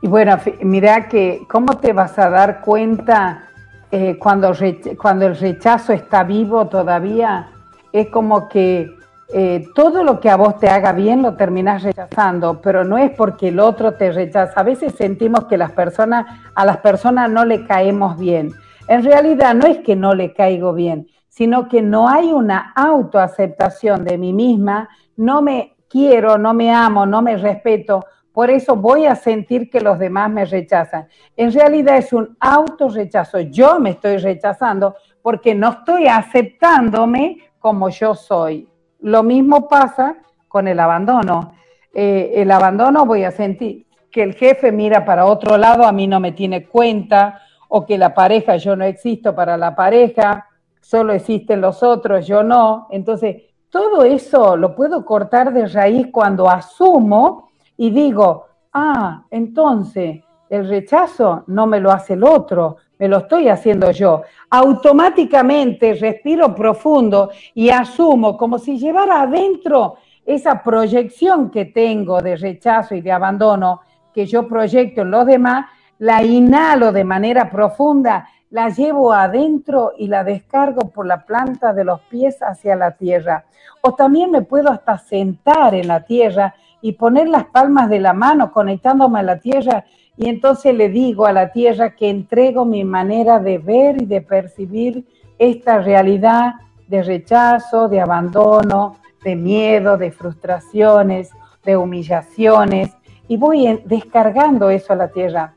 [0.02, 3.47] Y bueno, mira que, ¿cómo te vas a dar cuenta?
[3.92, 4.54] Eh, cuando,
[5.00, 7.50] cuando el rechazo está vivo todavía,
[7.92, 8.98] es como que
[9.30, 13.12] eh, todo lo que a vos te haga bien lo terminas rechazando, pero no es
[13.12, 14.60] porque el otro te rechaza.
[14.60, 18.52] A veces sentimos que las personas, a las personas no le caemos bien.
[18.88, 24.06] En realidad no es que no le caigo bien, sino que no hay una autoaceptación
[24.06, 28.06] de mí misma, no me quiero, no me amo, no me respeto,
[28.38, 31.08] por eso voy a sentir que los demás me rechazan.
[31.36, 33.40] En realidad es un autorrechazo.
[33.40, 38.70] Yo me estoy rechazando porque no estoy aceptándome como yo soy.
[39.00, 41.56] Lo mismo pasa con el abandono.
[41.92, 46.06] Eh, el abandono voy a sentir que el jefe mira para otro lado, a mí
[46.06, 50.46] no me tiene cuenta, o que la pareja, yo no existo para la pareja,
[50.80, 52.88] solo existen los otros, yo no.
[52.92, 57.47] Entonces, todo eso lo puedo cortar de raíz cuando asumo
[57.78, 63.50] y digo, ah, entonces el rechazo no me lo hace el otro, me lo estoy
[63.50, 64.24] haciendo yo.
[64.50, 72.96] Automáticamente respiro profundo y asumo como si llevara adentro esa proyección que tengo de rechazo
[72.96, 73.82] y de abandono
[74.14, 75.68] que yo proyecto en los demás,
[76.00, 81.84] la inhalo de manera profunda, la llevo adentro y la descargo por la planta de
[81.84, 83.46] los pies hacia la tierra.
[83.82, 88.14] O también me puedo hasta sentar en la tierra y poner las palmas de la
[88.14, 92.84] mano conectándome a la tierra y entonces le digo a la tierra que entrego mi
[92.84, 95.06] manera de ver y de percibir
[95.38, 96.56] esta realidad
[96.88, 101.30] de rechazo, de abandono, de miedo, de frustraciones,
[101.64, 102.92] de humillaciones
[103.28, 105.54] y voy descargando eso a la tierra.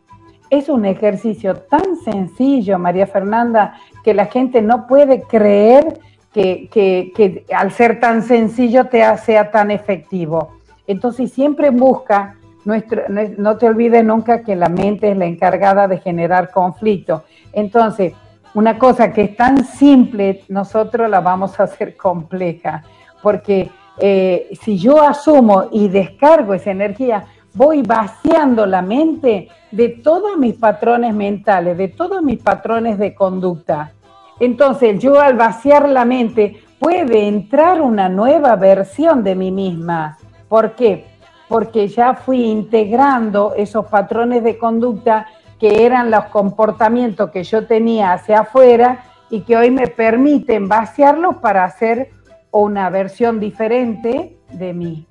[0.50, 6.00] Es un ejercicio tan sencillo, María Fernanda, que la gente no puede creer
[6.32, 10.59] que, que, al ser tan sencillo te sea tan efectivo.
[10.90, 12.34] Entonces siempre busca,
[12.64, 13.02] nuestro,
[13.38, 17.22] no te olvides nunca que la mente es la encargada de generar conflicto.
[17.52, 18.12] Entonces,
[18.54, 22.82] una cosa que es tan simple, nosotros la vamos a hacer compleja,
[23.22, 27.24] porque eh, si yo asumo y descargo esa energía,
[27.54, 33.92] voy vaciando la mente de todos mis patrones mentales, de todos mis patrones de conducta.
[34.40, 40.18] Entonces yo al vaciar la mente puede entrar una nueva versión de mí misma.
[40.50, 41.06] ¿Por qué?
[41.48, 45.28] Porque ya fui integrando esos patrones de conducta
[45.60, 51.36] que eran los comportamientos que yo tenía hacia afuera y que hoy me permiten vaciarlos
[51.36, 52.10] para hacer
[52.50, 55.06] una versión diferente de mí.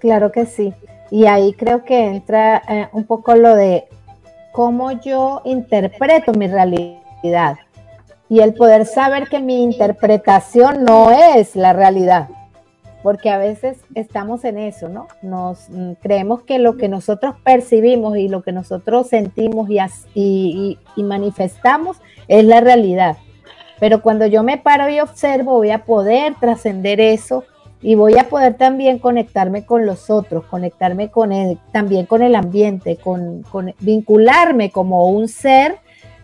[0.00, 0.74] Claro que sí.
[1.12, 3.84] Y ahí creo que entra eh, un poco lo de
[4.50, 7.58] cómo yo interpreto mi realidad
[8.28, 12.28] y el poder saber que mi interpretación no es la realidad
[13.04, 15.08] porque a veces estamos en eso, ¿no?
[15.20, 19.68] Nos mm, creemos que lo que nosotros percibimos y lo que nosotros sentimos
[20.14, 21.98] y, manifestamos
[22.28, 23.18] es la realidad.
[23.78, 27.44] Pero cuando yo me paro y observo, voy a poder trascender eso
[27.82, 31.30] y voy a poder también conectarme con los otros, conectarme con
[31.72, 33.44] también con el ambiente, con,
[33.80, 35.76] vincularme como un ser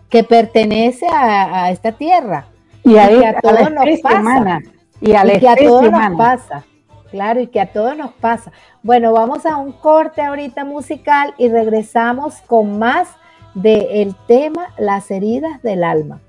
[0.09, 2.47] que pertenece a, esta tierra.
[2.83, 4.59] Y, a, que a todos nos pasa.
[4.99, 6.65] Y, a, que a todos nos pasa.
[7.11, 8.51] Claro, y que a todos nos pasa.
[8.81, 13.09] Bueno, vamos a un corte ahorita musical y regresamos con más
[13.53, 16.21] del tema las heridas del alma.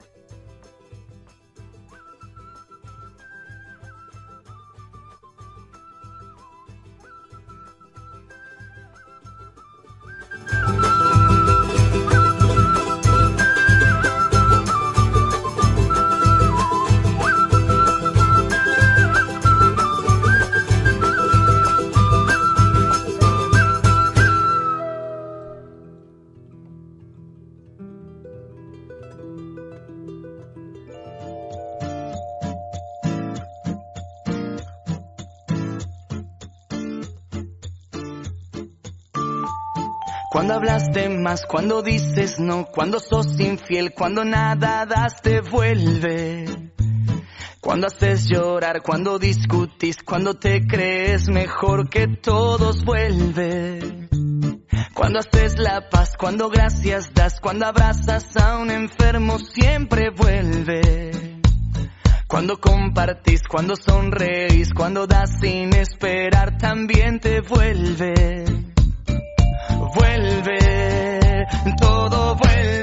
[40.42, 46.46] Cuando hablas de más, cuando dices no, cuando sos infiel, cuando nada das te vuelve.
[47.60, 54.08] Cuando haces llorar, cuando discutís, cuando te crees mejor que todos vuelve.
[54.92, 61.38] Cuando haces la paz, cuando gracias das, cuando abrazas a un enfermo siempre vuelve.
[62.26, 68.71] Cuando compartís, cuando sonreís, cuando das sin esperar también te vuelve
[69.94, 71.46] vuelve,
[71.78, 72.81] todo vuelve.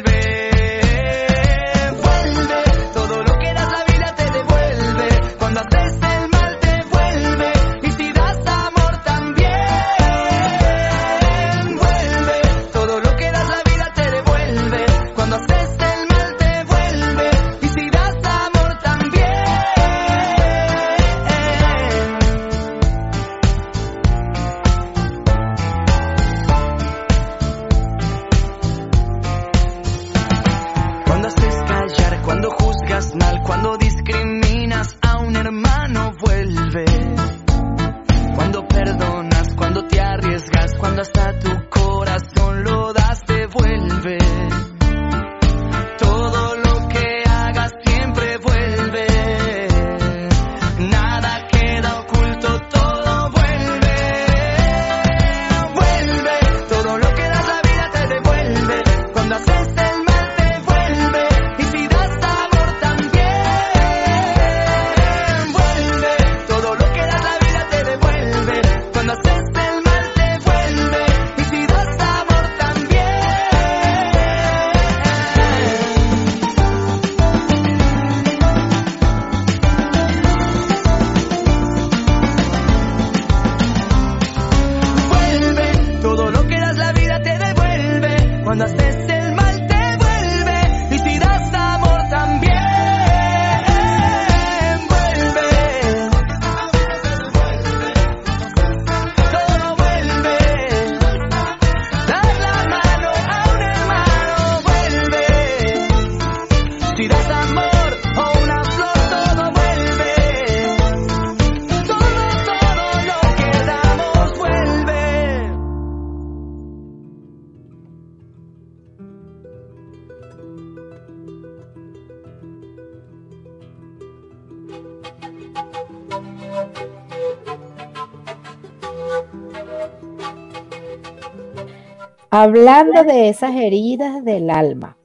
[132.30, 134.98] Hablando de esas heridas del alma,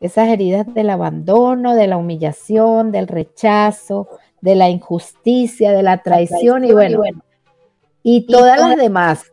[0.00, 4.08] esas heridas del abandono, de la humillación, del rechazo,
[4.40, 7.02] de la injusticia, de la traición, y bueno,
[8.02, 9.32] y todas las demás.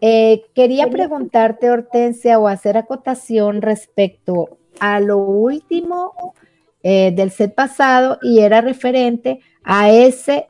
[0.00, 6.34] Eh, quería preguntarte, Hortensia, o hacer acotación respecto a lo último
[6.82, 10.46] eh, del set pasado y era referente a ese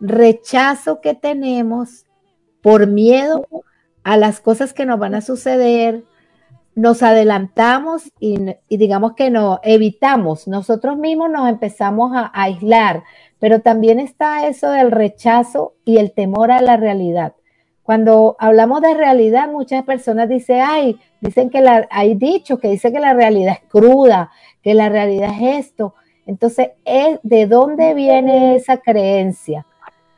[0.00, 2.04] rechazo que tenemos
[2.60, 3.46] por miedo
[4.04, 6.04] a las cosas que nos van a suceder,
[6.74, 8.38] nos adelantamos y,
[8.68, 13.04] digamos que no evitamos, nosotros mismos nos empezamos a, aislar,
[13.38, 17.34] pero también está eso del rechazo y el temor a la realidad.
[17.82, 22.92] Cuando hablamos de realidad, muchas personas dicen, ay, dicen que la, hay dicho que dice
[22.92, 24.30] que la realidad es cruda,
[24.62, 25.94] que la realidad es esto.
[26.26, 26.70] Entonces,
[27.22, 29.66] ¿de dónde viene esa creencia?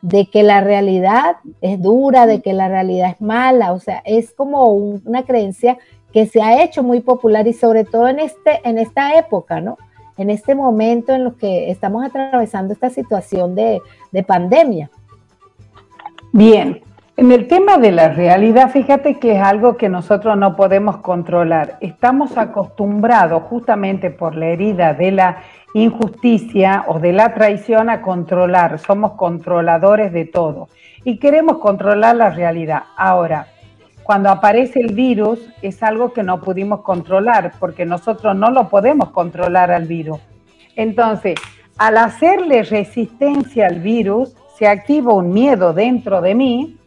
[0.08, 3.72] De que la realidad es dura, de que la realidad es mala.
[3.72, 5.78] O sea, es como una creencia
[6.12, 9.76] que se ha hecho muy popular y sobre todo en, este, en esta época, ¿no?
[10.16, 13.82] En este momento en lo que estamos atravesando esta situación de,
[14.12, 14.90] de pandemia.
[16.32, 16.82] Bien,
[17.18, 21.78] en el tema de la realidad, fíjate que es algo que nosotros no podemos controlar.
[21.80, 25.38] Estamos acostumbrados justamente por la herida de la
[25.82, 28.78] injusticia o de la traición a controlar.
[28.78, 30.68] Somos controladores de todo
[31.04, 32.84] y queremos controlar la realidad.
[32.96, 33.48] Ahora,
[34.02, 39.10] cuando aparece el virus es algo que no pudimos controlar porque nosotros no lo podemos
[39.10, 40.18] controlar al virus.
[40.76, 41.34] Entonces,
[41.76, 46.78] al hacerle resistencia al virus, se activa un miedo dentro de mí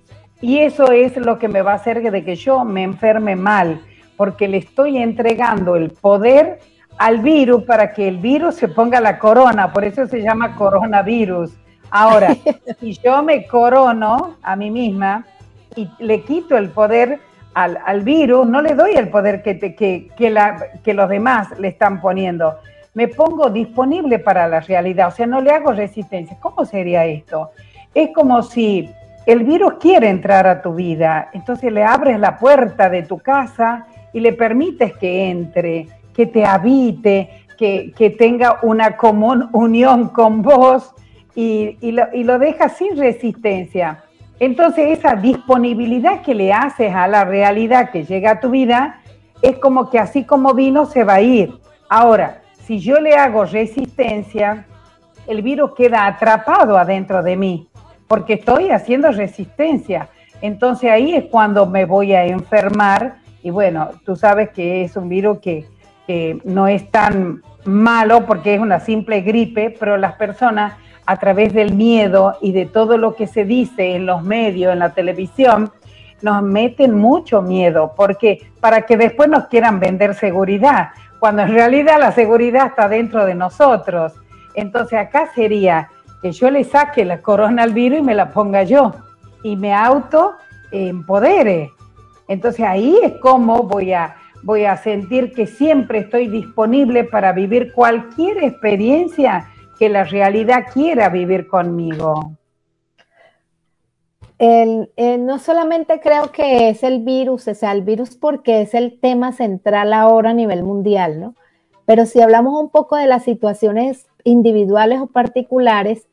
[0.41, 3.81] y eso es lo que me va a hacer de que yo me enferme mal,
[4.17, 6.59] porque le estoy entregando el poder
[6.99, 11.51] al virus para que el virus se ponga la corona, por eso se llama coronavirus.
[11.89, 12.35] Ahora,
[12.79, 15.25] si yo me corono a mí misma,
[15.75, 17.19] y le quito el poder
[17.53, 22.01] al, virus, no le doy el poder que, que, la, que los demás le están
[22.01, 22.55] poniendo.
[22.93, 26.37] Me pongo disponible para la realidad, o sea, no le hago resistencia.
[26.41, 27.51] ¿Cómo sería esto?
[27.93, 28.89] Es como si
[29.25, 33.87] el virus quiere entrar a tu vida, entonces le abres la puerta de tu casa
[34.11, 40.41] y le permites que entre, que te habite, que, que tenga una común unión con
[40.41, 40.93] vos
[41.35, 44.03] y, y, lo, y lo dejas sin resistencia.
[44.39, 49.01] Entonces esa disponibilidad que le haces a la realidad que llega a tu vida
[49.41, 51.53] es como que así como vino se va a ir.
[51.89, 54.65] Ahora, si yo le hago resistencia,
[55.27, 57.69] el virus queda atrapado adentro de mí
[58.07, 60.09] porque estoy haciendo resistencia.
[60.41, 65.09] Entonces ahí es cuando me voy a enfermar y bueno, tú sabes que es un
[65.09, 65.65] virus que,
[66.09, 70.73] que no es tan malo porque es una simple gripe, pero las personas
[71.05, 74.79] a través del miedo y de todo lo que se dice en los medios, en
[74.79, 75.71] la televisión,
[76.23, 80.89] nos meten mucho miedo, porque para que después nos quieran vender seguridad,
[81.19, 84.13] cuando en realidad la seguridad está dentro de nosotros.
[84.55, 85.89] Entonces acá sería
[86.23, 88.95] que yo le saque la corona al virus y me la ponga yo
[89.43, 90.37] y me auto
[90.71, 91.71] empodere.
[92.27, 97.73] Entonces ahí es como voy a, voy a sentir que siempre estoy disponible para vivir
[97.73, 102.33] cualquier experiencia que la realidad quiera vivir conmigo.
[104.39, 109.31] no solamente creo que es el virus, o sea, el virus porque es el tema
[109.31, 111.35] central ahora a nivel mundial, ¿no?
[111.85, 116.07] Pero si hablamos un poco de las situaciones individuales o particulares,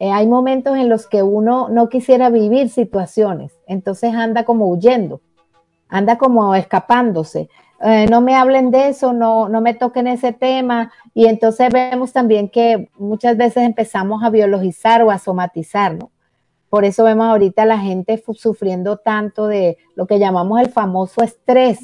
[0.00, 5.20] eh, hay momentos en los que uno no quisiera vivir situaciones, entonces anda como huyendo,
[5.88, 7.48] anda como escapándose.
[7.82, 10.92] Eh, no me hablen de eso, no, no me toquen ese tema.
[11.14, 16.10] Y entonces vemos también que muchas veces empezamos a biologizar o a somatizar, ¿no?
[16.68, 21.22] Por eso vemos ahorita a la gente sufriendo tanto de lo que llamamos el famoso
[21.22, 21.80] estrés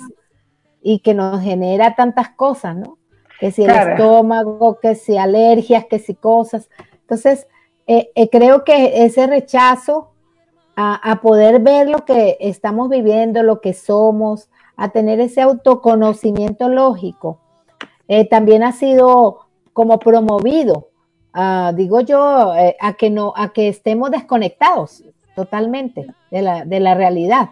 [0.80, 2.98] y que nos genera tantas cosas, ¿no?
[3.40, 6.68] Que si el estómago, que si alergias, que si cosas.
[7.00, 7.48] Entonces,
[7.86, 10.12] eh, eh, creo que ese rechazo
[10.76, 16.68] a, a poder ver lo que estamos viviendo, lo que somos, a tener ese autoconocimiento
[16.68, 17.40] lógico,
[18.08, 20.88] eh, también ha sido como promovido,
[21.32, 25.04] ah, digo yo, eh, a, que no, a que estemos desconectados
[25.34, 27.50] totalmente de la, de la realidad.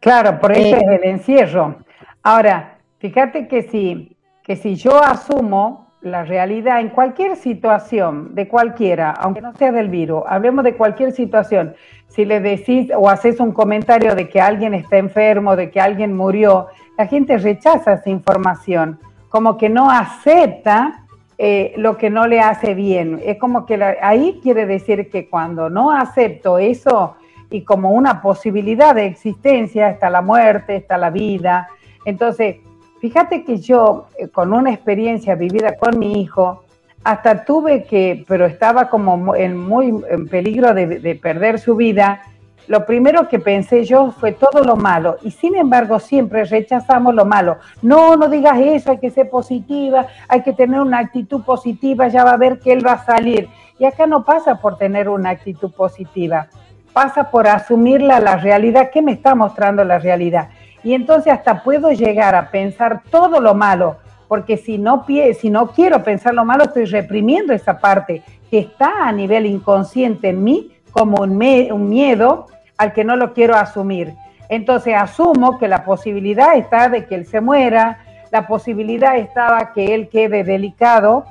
[0.00, 1.76] Claro, por eso eh, es el encierro.
[2.22, 9.10] Ahora, fíjate que si, que si yo asumo la realidad en cualquier situación, de cualquiera,
[9.12, 11.74] aunque no sea del virus, hablemos de cualquier situación,
[12.08, 16.14] si le decís o haces un comentario de que alguien está enfermo, de que alguien
[16.14, 19.00] murió, la gente rechaza esa información,
[19.30, 21.04] como que no acepta
[21.38, 23.20] eh, lo que no le hace bien.
[23.24, 27.16] Es como que ahí quiere decir que cuando no acepto eso,
[27.50, 31.68] y como una posibilidad de existencia está la muerte, está la vida.
[32.04, 32.56] Entonces,
[33.04, 36.64] fíjate que yo, eh, con una experiencia vivida con mi hijo,
[37.04, 42.22] hasta tuve que, pero estaba como en muy en peligro de, de perder su vida,
[42.66, 47.26] lo primero que pensé yo fue todo lo malo y sin embargo siempre rechazamos lo
[47.26, 47.58] malo.
[47.82, 52.24] No, no digas eso, hay que ser positiva, hay que tener una actitud positiva, ya
[52.24, 53.50] va a ver que él va a salir.
[53.78, 56.46] Y acá no pasa por tener una actitud positiva,
[56.94, 60.48] pasa por asumirla la realidad, ¿qué me está mostrando la realidad?
[60.84, 63.96] Y entonces hasta puedo llegar a pensar todo lo malo,
[64.28, 65.04] porque si no,
[65.38, 70.28] si no quiero pensar lo malo, estoy reprimiendo esa parte que está a nivel inconsciente
[70.28, 74.14] en mí como un, miedo al que no lo quiero asumir.
[74.50, 77.98] Entonces asumo que la posibilidad está de que él se muera,
[78.30, 81.24] la posibilidad estaba que él quede delicado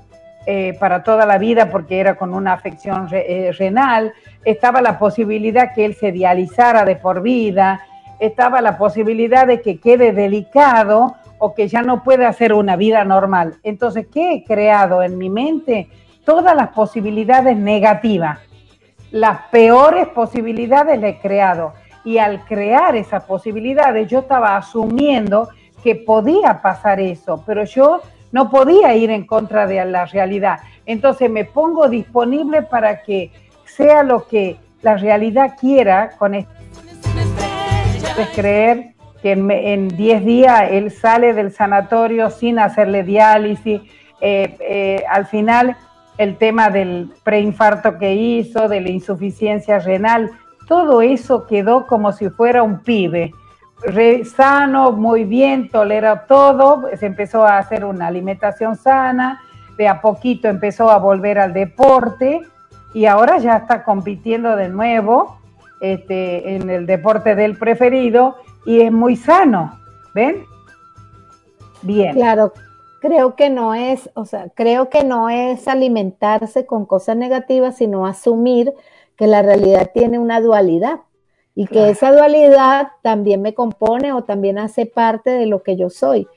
[0.47, 5.73] eh, para toda la vida porque era con una afección eh, renal, estaba la posibilidad
[5.73, 7.81] que él se dializara de por vida,
[8.25, 13.03] estaba la posibilidad de que quede delicado o que ya no pueda hacer una vida
[13.03, 13.55] normal.
[13.63, 15.89] Entonces, ¿qué he creado en mi mente?
[16.25, 18.39] Todas las posibilidades negativas
[19.13, 21.73] las peores posibilidades le he creado.
[22.03, 25.49] Y al crear esas posibilidades, yo estaba asumiendo
[25.83, 28.01] que podía pasar eso, pero yo
[28.31, 30.59] no podía ir en contra de la realidad.
[30.85, 33.31] Entonces me pongo disponible para que
[33.65, 36.51] sea lo que la realidad quiera con esto.
[38.17, 43.81] Es creer que en 10 días él sale del sanatorio sin hacerle diálisis.
[44.21, 45.75] Eh, eh, al final
[46.17, 50.31] el tema del preinfarto que hizo, de la insuficiencia renal,
[50.67, 53.31] todo eso quedó como si fuera un pibe,
[54.35, 59.41] sano, muy bien, tolera todo, se empezó a hacer una alimentación sana,
[59.77, 62.41] de a poquito empezó a volver al deporte
[62.93, 65.39] y ahora ya está compitiendo de nuevo
[65.83, 69.77] este, en el deporte del preferido y es muy sano,
[70.15, 70.45] ¿ven?
[71.81, 72.15] Bien.
[72.15, 72.53] Claro,
[73.01, 78.07] creo que no es, o sea, creo que no es alimentarse con cosas negativas, sino
[78.07, 78.73] asumir
[79.17, 81.01] que la realidad tiene una dualidad
[81.53, 85.89] y que esa dualidad también me compone o también hace parte de lo que yo
[85.89, 86.27] soy.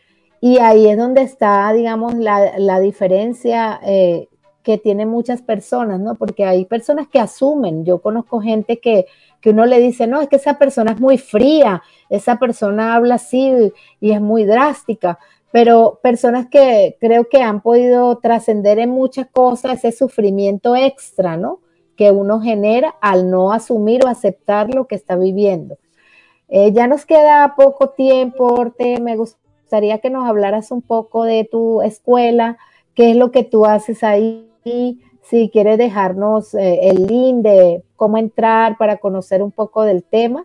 [0.41, 4.29] Y ahí es donde está, digamos, la, diferencia eh,
[4.65, 6.17] que tienen muchas personas, ¿no?
[6.17, 9.07] Porque hay personas que asumen, yo conozco gente que,
[9.47, 13.15] que uno le dice, no, es que esa persona es muy fría, esa persona habla
[13.15, 15.21] así y es muy drástica,
[15.53, 21.61] pero personas que creo que han podido trascender en muchas cosas ese sufrimiento extra, ¿no?
[21.97, 25.79] Que uno genera al no asumir o aceptar lo que está viviendo.
[26.49, 31.45] Eh, ya nos queda poco tiempo, Orte, me gustaría que nos hablaras un poco de
[31.45, 32.59] tu escuela,
[32.97, 34.51] qué es lo que tú haces ahí,
[35.29, 40.45] si quieres dejarnos eh, el link de cómo entrar para conocer un poco del tema.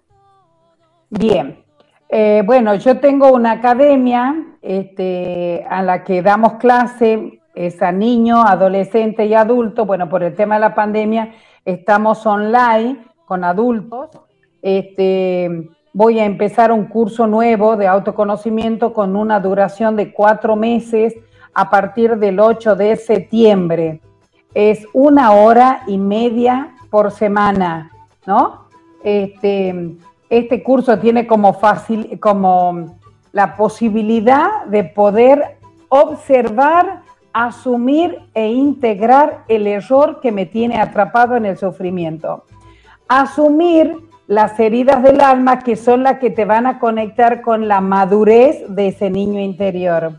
[1.10, 1.64] Bien,
[2.10, 8.44] eh, bueno, yo tengo una academia este, a la que damos clase, es a niños,
[8.48, 9.86] adolescentes y adultos.
[9.86, 11.32] Bueno, por el tema de la pandemia
[11.64, 14.10] estamos online con adultos.
[14.64, 21.16] Este, voy a empezar un curso nuevo de autoconocimiento con una duración de cuatro meses
[21.54, 24.02] a partir del 8 de septiembre.
[24.54, 27.92] Es una hora y media por semana,
[28.26, 28.66] ¿no?
[29.04, 29.96] Este,
[30.30, 32.98] este curso tiene como, fácil, como
[33.32, 35.58] la posibilidad de poder
[35.90, 37.02] observar,
[37.34, 42.46] asumir e integrar el error que me tiene atrapado en el sufrimiento.
[43.08, 43.98] Asumir
[44.28, 48.64] las heridas del alma que son las que te van a conectar con la madurez
[48.70, 50.14] de ese niño interior.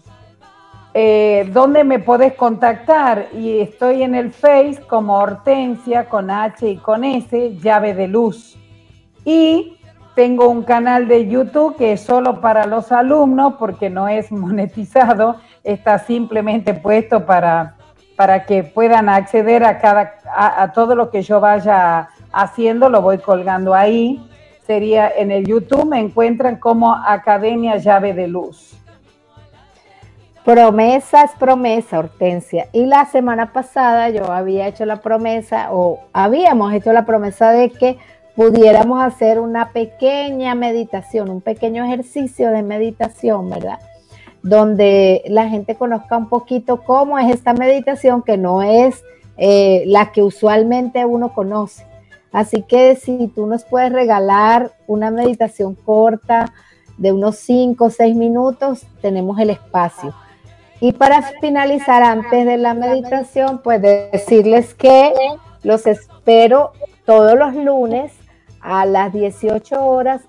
[0.95, 3.29] Eh, ¿Dónde me podés contactar?
[3.33, 8.59] Y estoy en el Face como Hortensia con H y con S, llave de luz.
[9.25, 9.79] Y
[10.15, 15.37] tengo un canal de YouTube que es solo para los alumnos porque no es monetizado,
[15.65, 17.77] está simplemente puesto para,
[18.15, 23.19] para que puedan acceder a, cada, a, todo lo que yo vaya haciendo, lo voy
[23.19, 24.29] colgando ahí.
[24.67, 28.82] Sería en el YouTube, me encuentran como Academia Llave de Luz.
[30.45, 32.67] Promesa es promesa, Hortensia.
[32.73, 37.71] Y la semana pasada yo había hecho la promesa, o habíamos hecho la promesa de
[37.71, 37.99] que
[38.35, 43.79] pudiéramos hacer una pequeña meditación, un pequeño ejercicio de meditación, ¿verdad?
[44.43, 49.05] Donde la gente conozca un poquito cómo es esta meditación, que no es
[49.37, 51.87] eh, la que usualmente uno conoce.
[52.33, 56.53] Así que si tú nos puedes regalar una meditación corta
[56.99, 60.13] de unos 5 o 6 minutos, tenemos el espacio.
[60.83, 65.13] Y para finalizar, antes de la meditación, pues decirles que
[65.63, 66.73] los espero
[67.07, 68.11] todos los lunes
[68.61, 70.23] a las 18 horas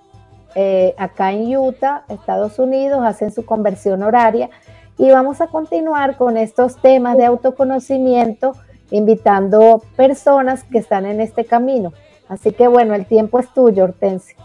[0.53, 4.51] eh, acá en Utah, Estados Unidos, hacen su conversión horaria
[4.99, 8.55] y vamos a continuar con estos temas de autoconocimiento,
[8.91, 11.93] invitando personas que están en este camino.
[12.29, 14.37] Así que bueno, el tiempo es tuyo, Hortensia.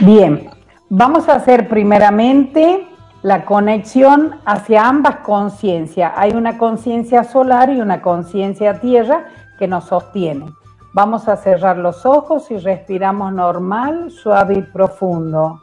[0.00, 0.50] Bien,
[0.90, 2.88] vamos a hacer primeramente
[3.24, 6.12] la conexión hacia ambas conciencias.
[6.14, 9.24] Hay una conciencia solar y una conciencia tierra
[9.58, 10.52] que nos sostienen.
[10.92, 15.62] Vamos a cerrar los ojos y respiramos normal, suave y profundo.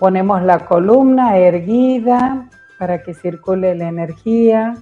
[0.00, 2.48] Ponemos la columna erguida
[2.80, 4.74] para que circule la energía.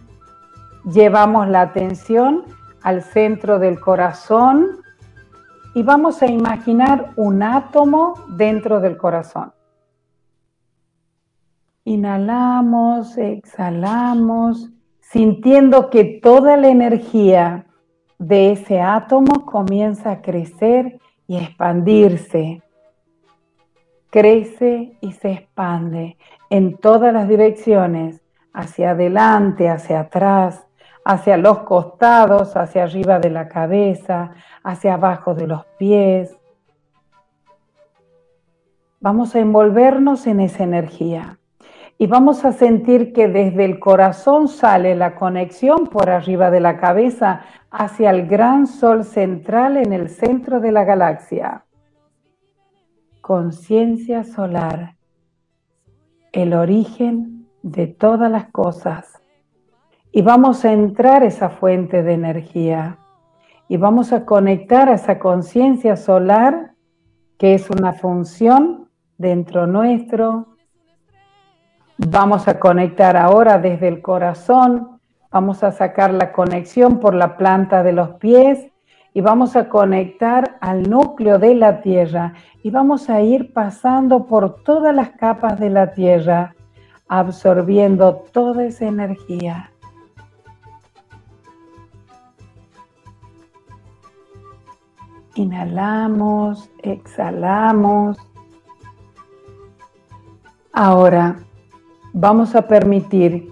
[0.90, 2.44] Llevamos la atención
[2.80, 4.68] al centro del corazón
[5.74, 9.52] y vamos a imaginar un átomo dentro del corazón.
[11.88, 14.68] Inhalamos, exhalamos,
[15.00, 17.64] sintiendo que toda la energía
[18.18, 22.62] de ese átomo comienza a crecer y expandirse.
[24.10, 26.18] Crece y se expande
[26.50, 28.20] en todas las direcciones,
[28.52, 30.66] hacia adelante, hacia atrás,
[31.06, 34.32] hacia los costados, hacia arriba de la cabeza,
[34.62, 36.38] hacia abajo de los pies.
[39.00, 41.38] Vamos a envolvernos en esa energía
[42.00, 46.78] y vamos a sentir que desde el corazón sale la conexión por arriba de la
[46.78, 47.42] cabeza
[47.72, 51.64] hacia el gran sol central en el centro de la galaxia.
[53.20, 54.94] Conciencia solar,
[56.30, 59.20] el origen de todas las cosas.
[60.12, 62.98] Y vamos a entrar esa fuente de energía
[63.66, 66.74] y vamos a conectar a esa conciencia solar
[67.38, 68.88] que es una función
[69.18, 70.57] dentro nuestro,
[72.00, 75.00] Vamos a conectar ahora desde el corazón,
[75.32, 78.70] vamos a sacar la conexión por la planta de los pies
[79.14, 84.62] y vamos a conectar al núcleo de la Tierra y vamos a ir pasando por
[84.62, 86.54] todas las capas de la Tierra,
[87.08, 89.72] absorbiendo toda esa energía.
[95.34, 98.18] Inhalamos, exhalamos.
[100.72, 101.38] Ahora
[102.20, 103.48] vamos a permitir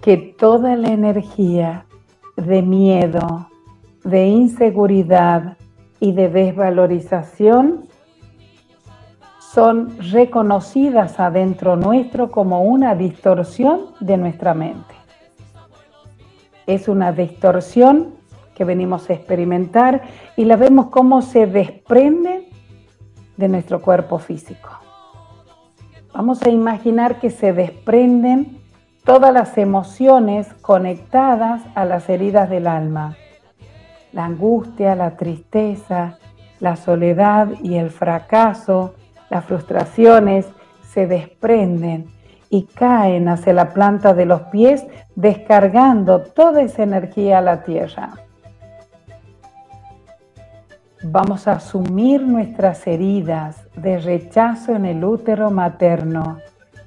[0.00, 1.86] que toda la energía
[2.36, 3.48] de miedo,
[4.04, 5.56] de inseguridad
[5.98, 7.82] y de desvalorización
[9.40, 14.94] son reconocidas adentro nuestro como una distorsión de nuestra mente.
[16.68, 18.14] Es una distorsión
[18.54, 20.02] que venimos a experimentar
[20.36, 22.48] y la vemos como se desprende
[23.36, 24.85] de nuestro cuerpo físico.
[26.16, 28.56] Vamos a imaginar que se desprenden
[29.04, 33.18] todas las emociones conectadas a las heridas del alma.
[34.12, 36.16] La angustia, la tristeza,
[36.58, 38.94] la soledad y el fracaso,
[39.28, 40.46] las frustraciones
[40.88, 42.06] se desprenden
[42.48, 44.86] y caen hacia la planta de los pies
[45.16, 48.14] descargando toda esa energía a la tierra.
[51.08, 56.38] Vamos a asumir nuestras heridas de rechazo en el útero materno,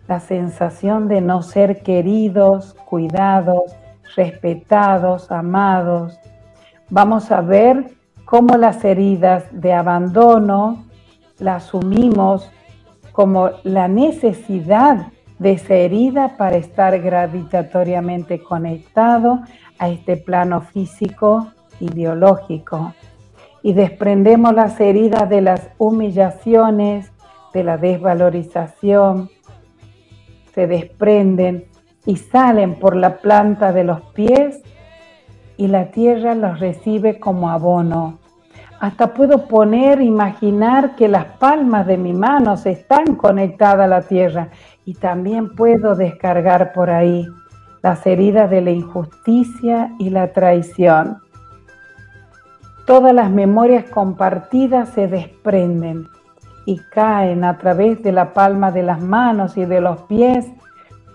[0.09, 3.77] la sensación de no ser queridos, cuidados,
[4.17, 6.19] respetados, amados.
[6.89, 7.93] Vamos a ver
[8.25, 10.83] cómo las heridas de abandono
[11.37, 12.51] las asumimos
[13.13, 19.39] como la necesidad de esa herida para estar gravitatoriamente conectado
[19.77, 21.47] a este plano físico
[21.79, 22.93] y biológico
[23.61, 27.11] y desprendemos las heridas de las humillaciones,
[27.53, 29.29] de la desvalorización,
[30.53, 31.65] se desprenden
[32.05, 34.61] y salen por la planta de los pies
[35.57, 38.19] y la tierra los recibe como abono.
[38.79, 44.49] Hasta puedo poner, imaginar que las palmas de mi manos están conectadas a la tierra
[44.85, 47.27] y también puedo descargar por ahí
[47.81, 51.17] las heridas de la injusticia y la traición
[52.89, 56.07] Todas las memorias compartidas se desprenden
[56.65, 60.47] y caen a través de la palma de las manos y de los pies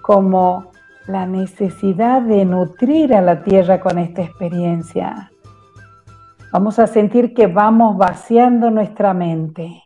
[0.00, 0.70] como
[1.08, 5.32] la necesidad de nutrir a la tierra con esta experiencia.
[6.52, 9.82] Vamos a sentir que vamos vaciando nuestra mente.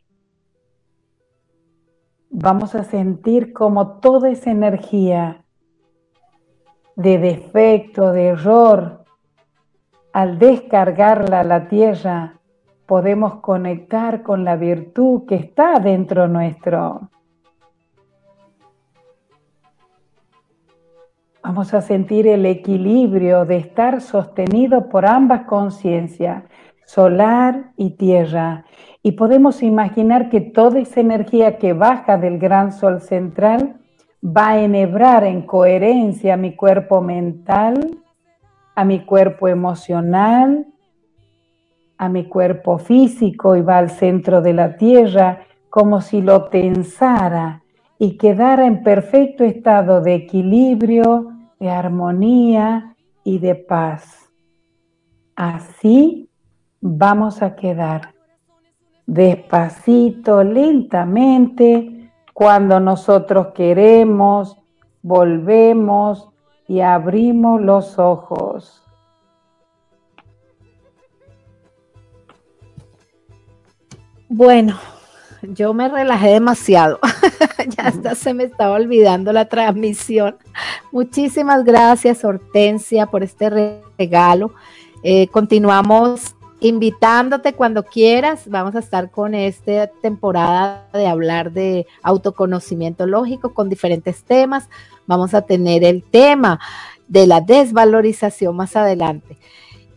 [2.29, 5.43] Vamos a sentir como toda esa energía
[6.97, 8.98] de defecto, de error,
[10.19, 12.41] al descargarla a la tierra,
[12.87, 17.09] podemos conectar con la virtud que está dentro nuestro.
[21.41, 26.43] Vamos a sentir el equilibrio de estar sostenido por ambas conciencias,
[26.85, 28.65] solar y tierra.
[29.05, 33.77] Y podemos imaginar que toda esa energía que baja del gran sol central
[34.21, 38.03] va a enhebrar en coherencia mi cuerpo mental,
[38.79, 40.65] a mi cuerpo emocional,
[41.97, 47.65] a mi cuerpo físico y va al centro de la tierra como si lo tensara
[47.99, 54.31] y quedara en perfecto estado de equilibrio, de armonía y de paz.
[55.35, 56.31] Así
[56.81, 58.15] vamos a quedar
[59.07, 64.57] despacito, lentamente, cuando nosotros queremos,
[65.03, 66.29] volvemos
[66.69, 68.83] y abrimos los ojos.
[74.29, 74.79] Bueno,
[75.43, 77.01] yo me relajé demasiado.
[77.77, 80.37] ya hasta se me estaba olvidando la transmisión.
[80.93, 83.49] Muchísimas gracias, Hortensia, por este
[83.97, 84.53] regalo.
[85.03, 88.49] Eh, continuamos invitándote cuando quieras.
[88.49, 94.69] Vamos a estar con esta temporada de hablar de autoconocimiento lógico con diferentes temas.
[95.07, 96.61] Vamos a tener el tema
[97.07, 99.39] de la desvalorización más adelante.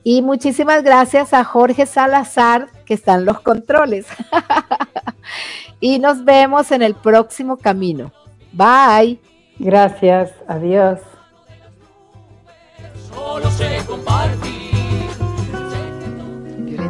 [0.04, 4.08] Y muchísimas gracias a Jorge Salazar, que está en los controles.
[5.80, 8.12] y nos vemos en el próximo camino.
[8.52, 9.20] Bye.
[9.60, 10.32] Gracias.
[10.48, 11.00] Adiós.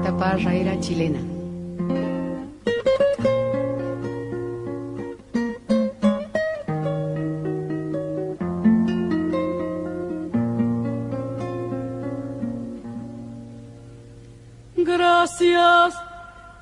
[0.02, 1.20] Violeta Parra era chilena.
[14.76, 15.95] Gracias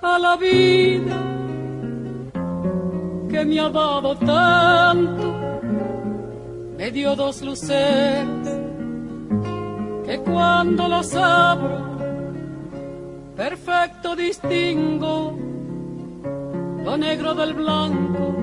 [0.01, 1.17] a la vida
[3.29, 5.61] que me ha dado tanto,
[6.77, 8.27] me dio dos luces
[10.05, 11.98] que cuando las abro,
[13.39, 15.33] perfecto distingo
[16.83, 18.35] lo negro del blanco.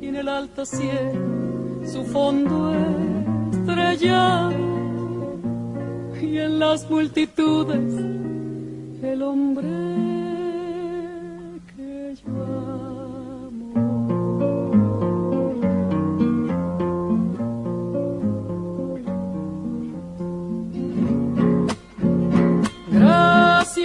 [0.00, 2.74] Y en el alto cielo su fondo
[3.52, 4.52] estrellado.
[6.20, 7.94] Y en las multitudes
[9.02, 9.68] el hombre
[11.76, 12.53] que yo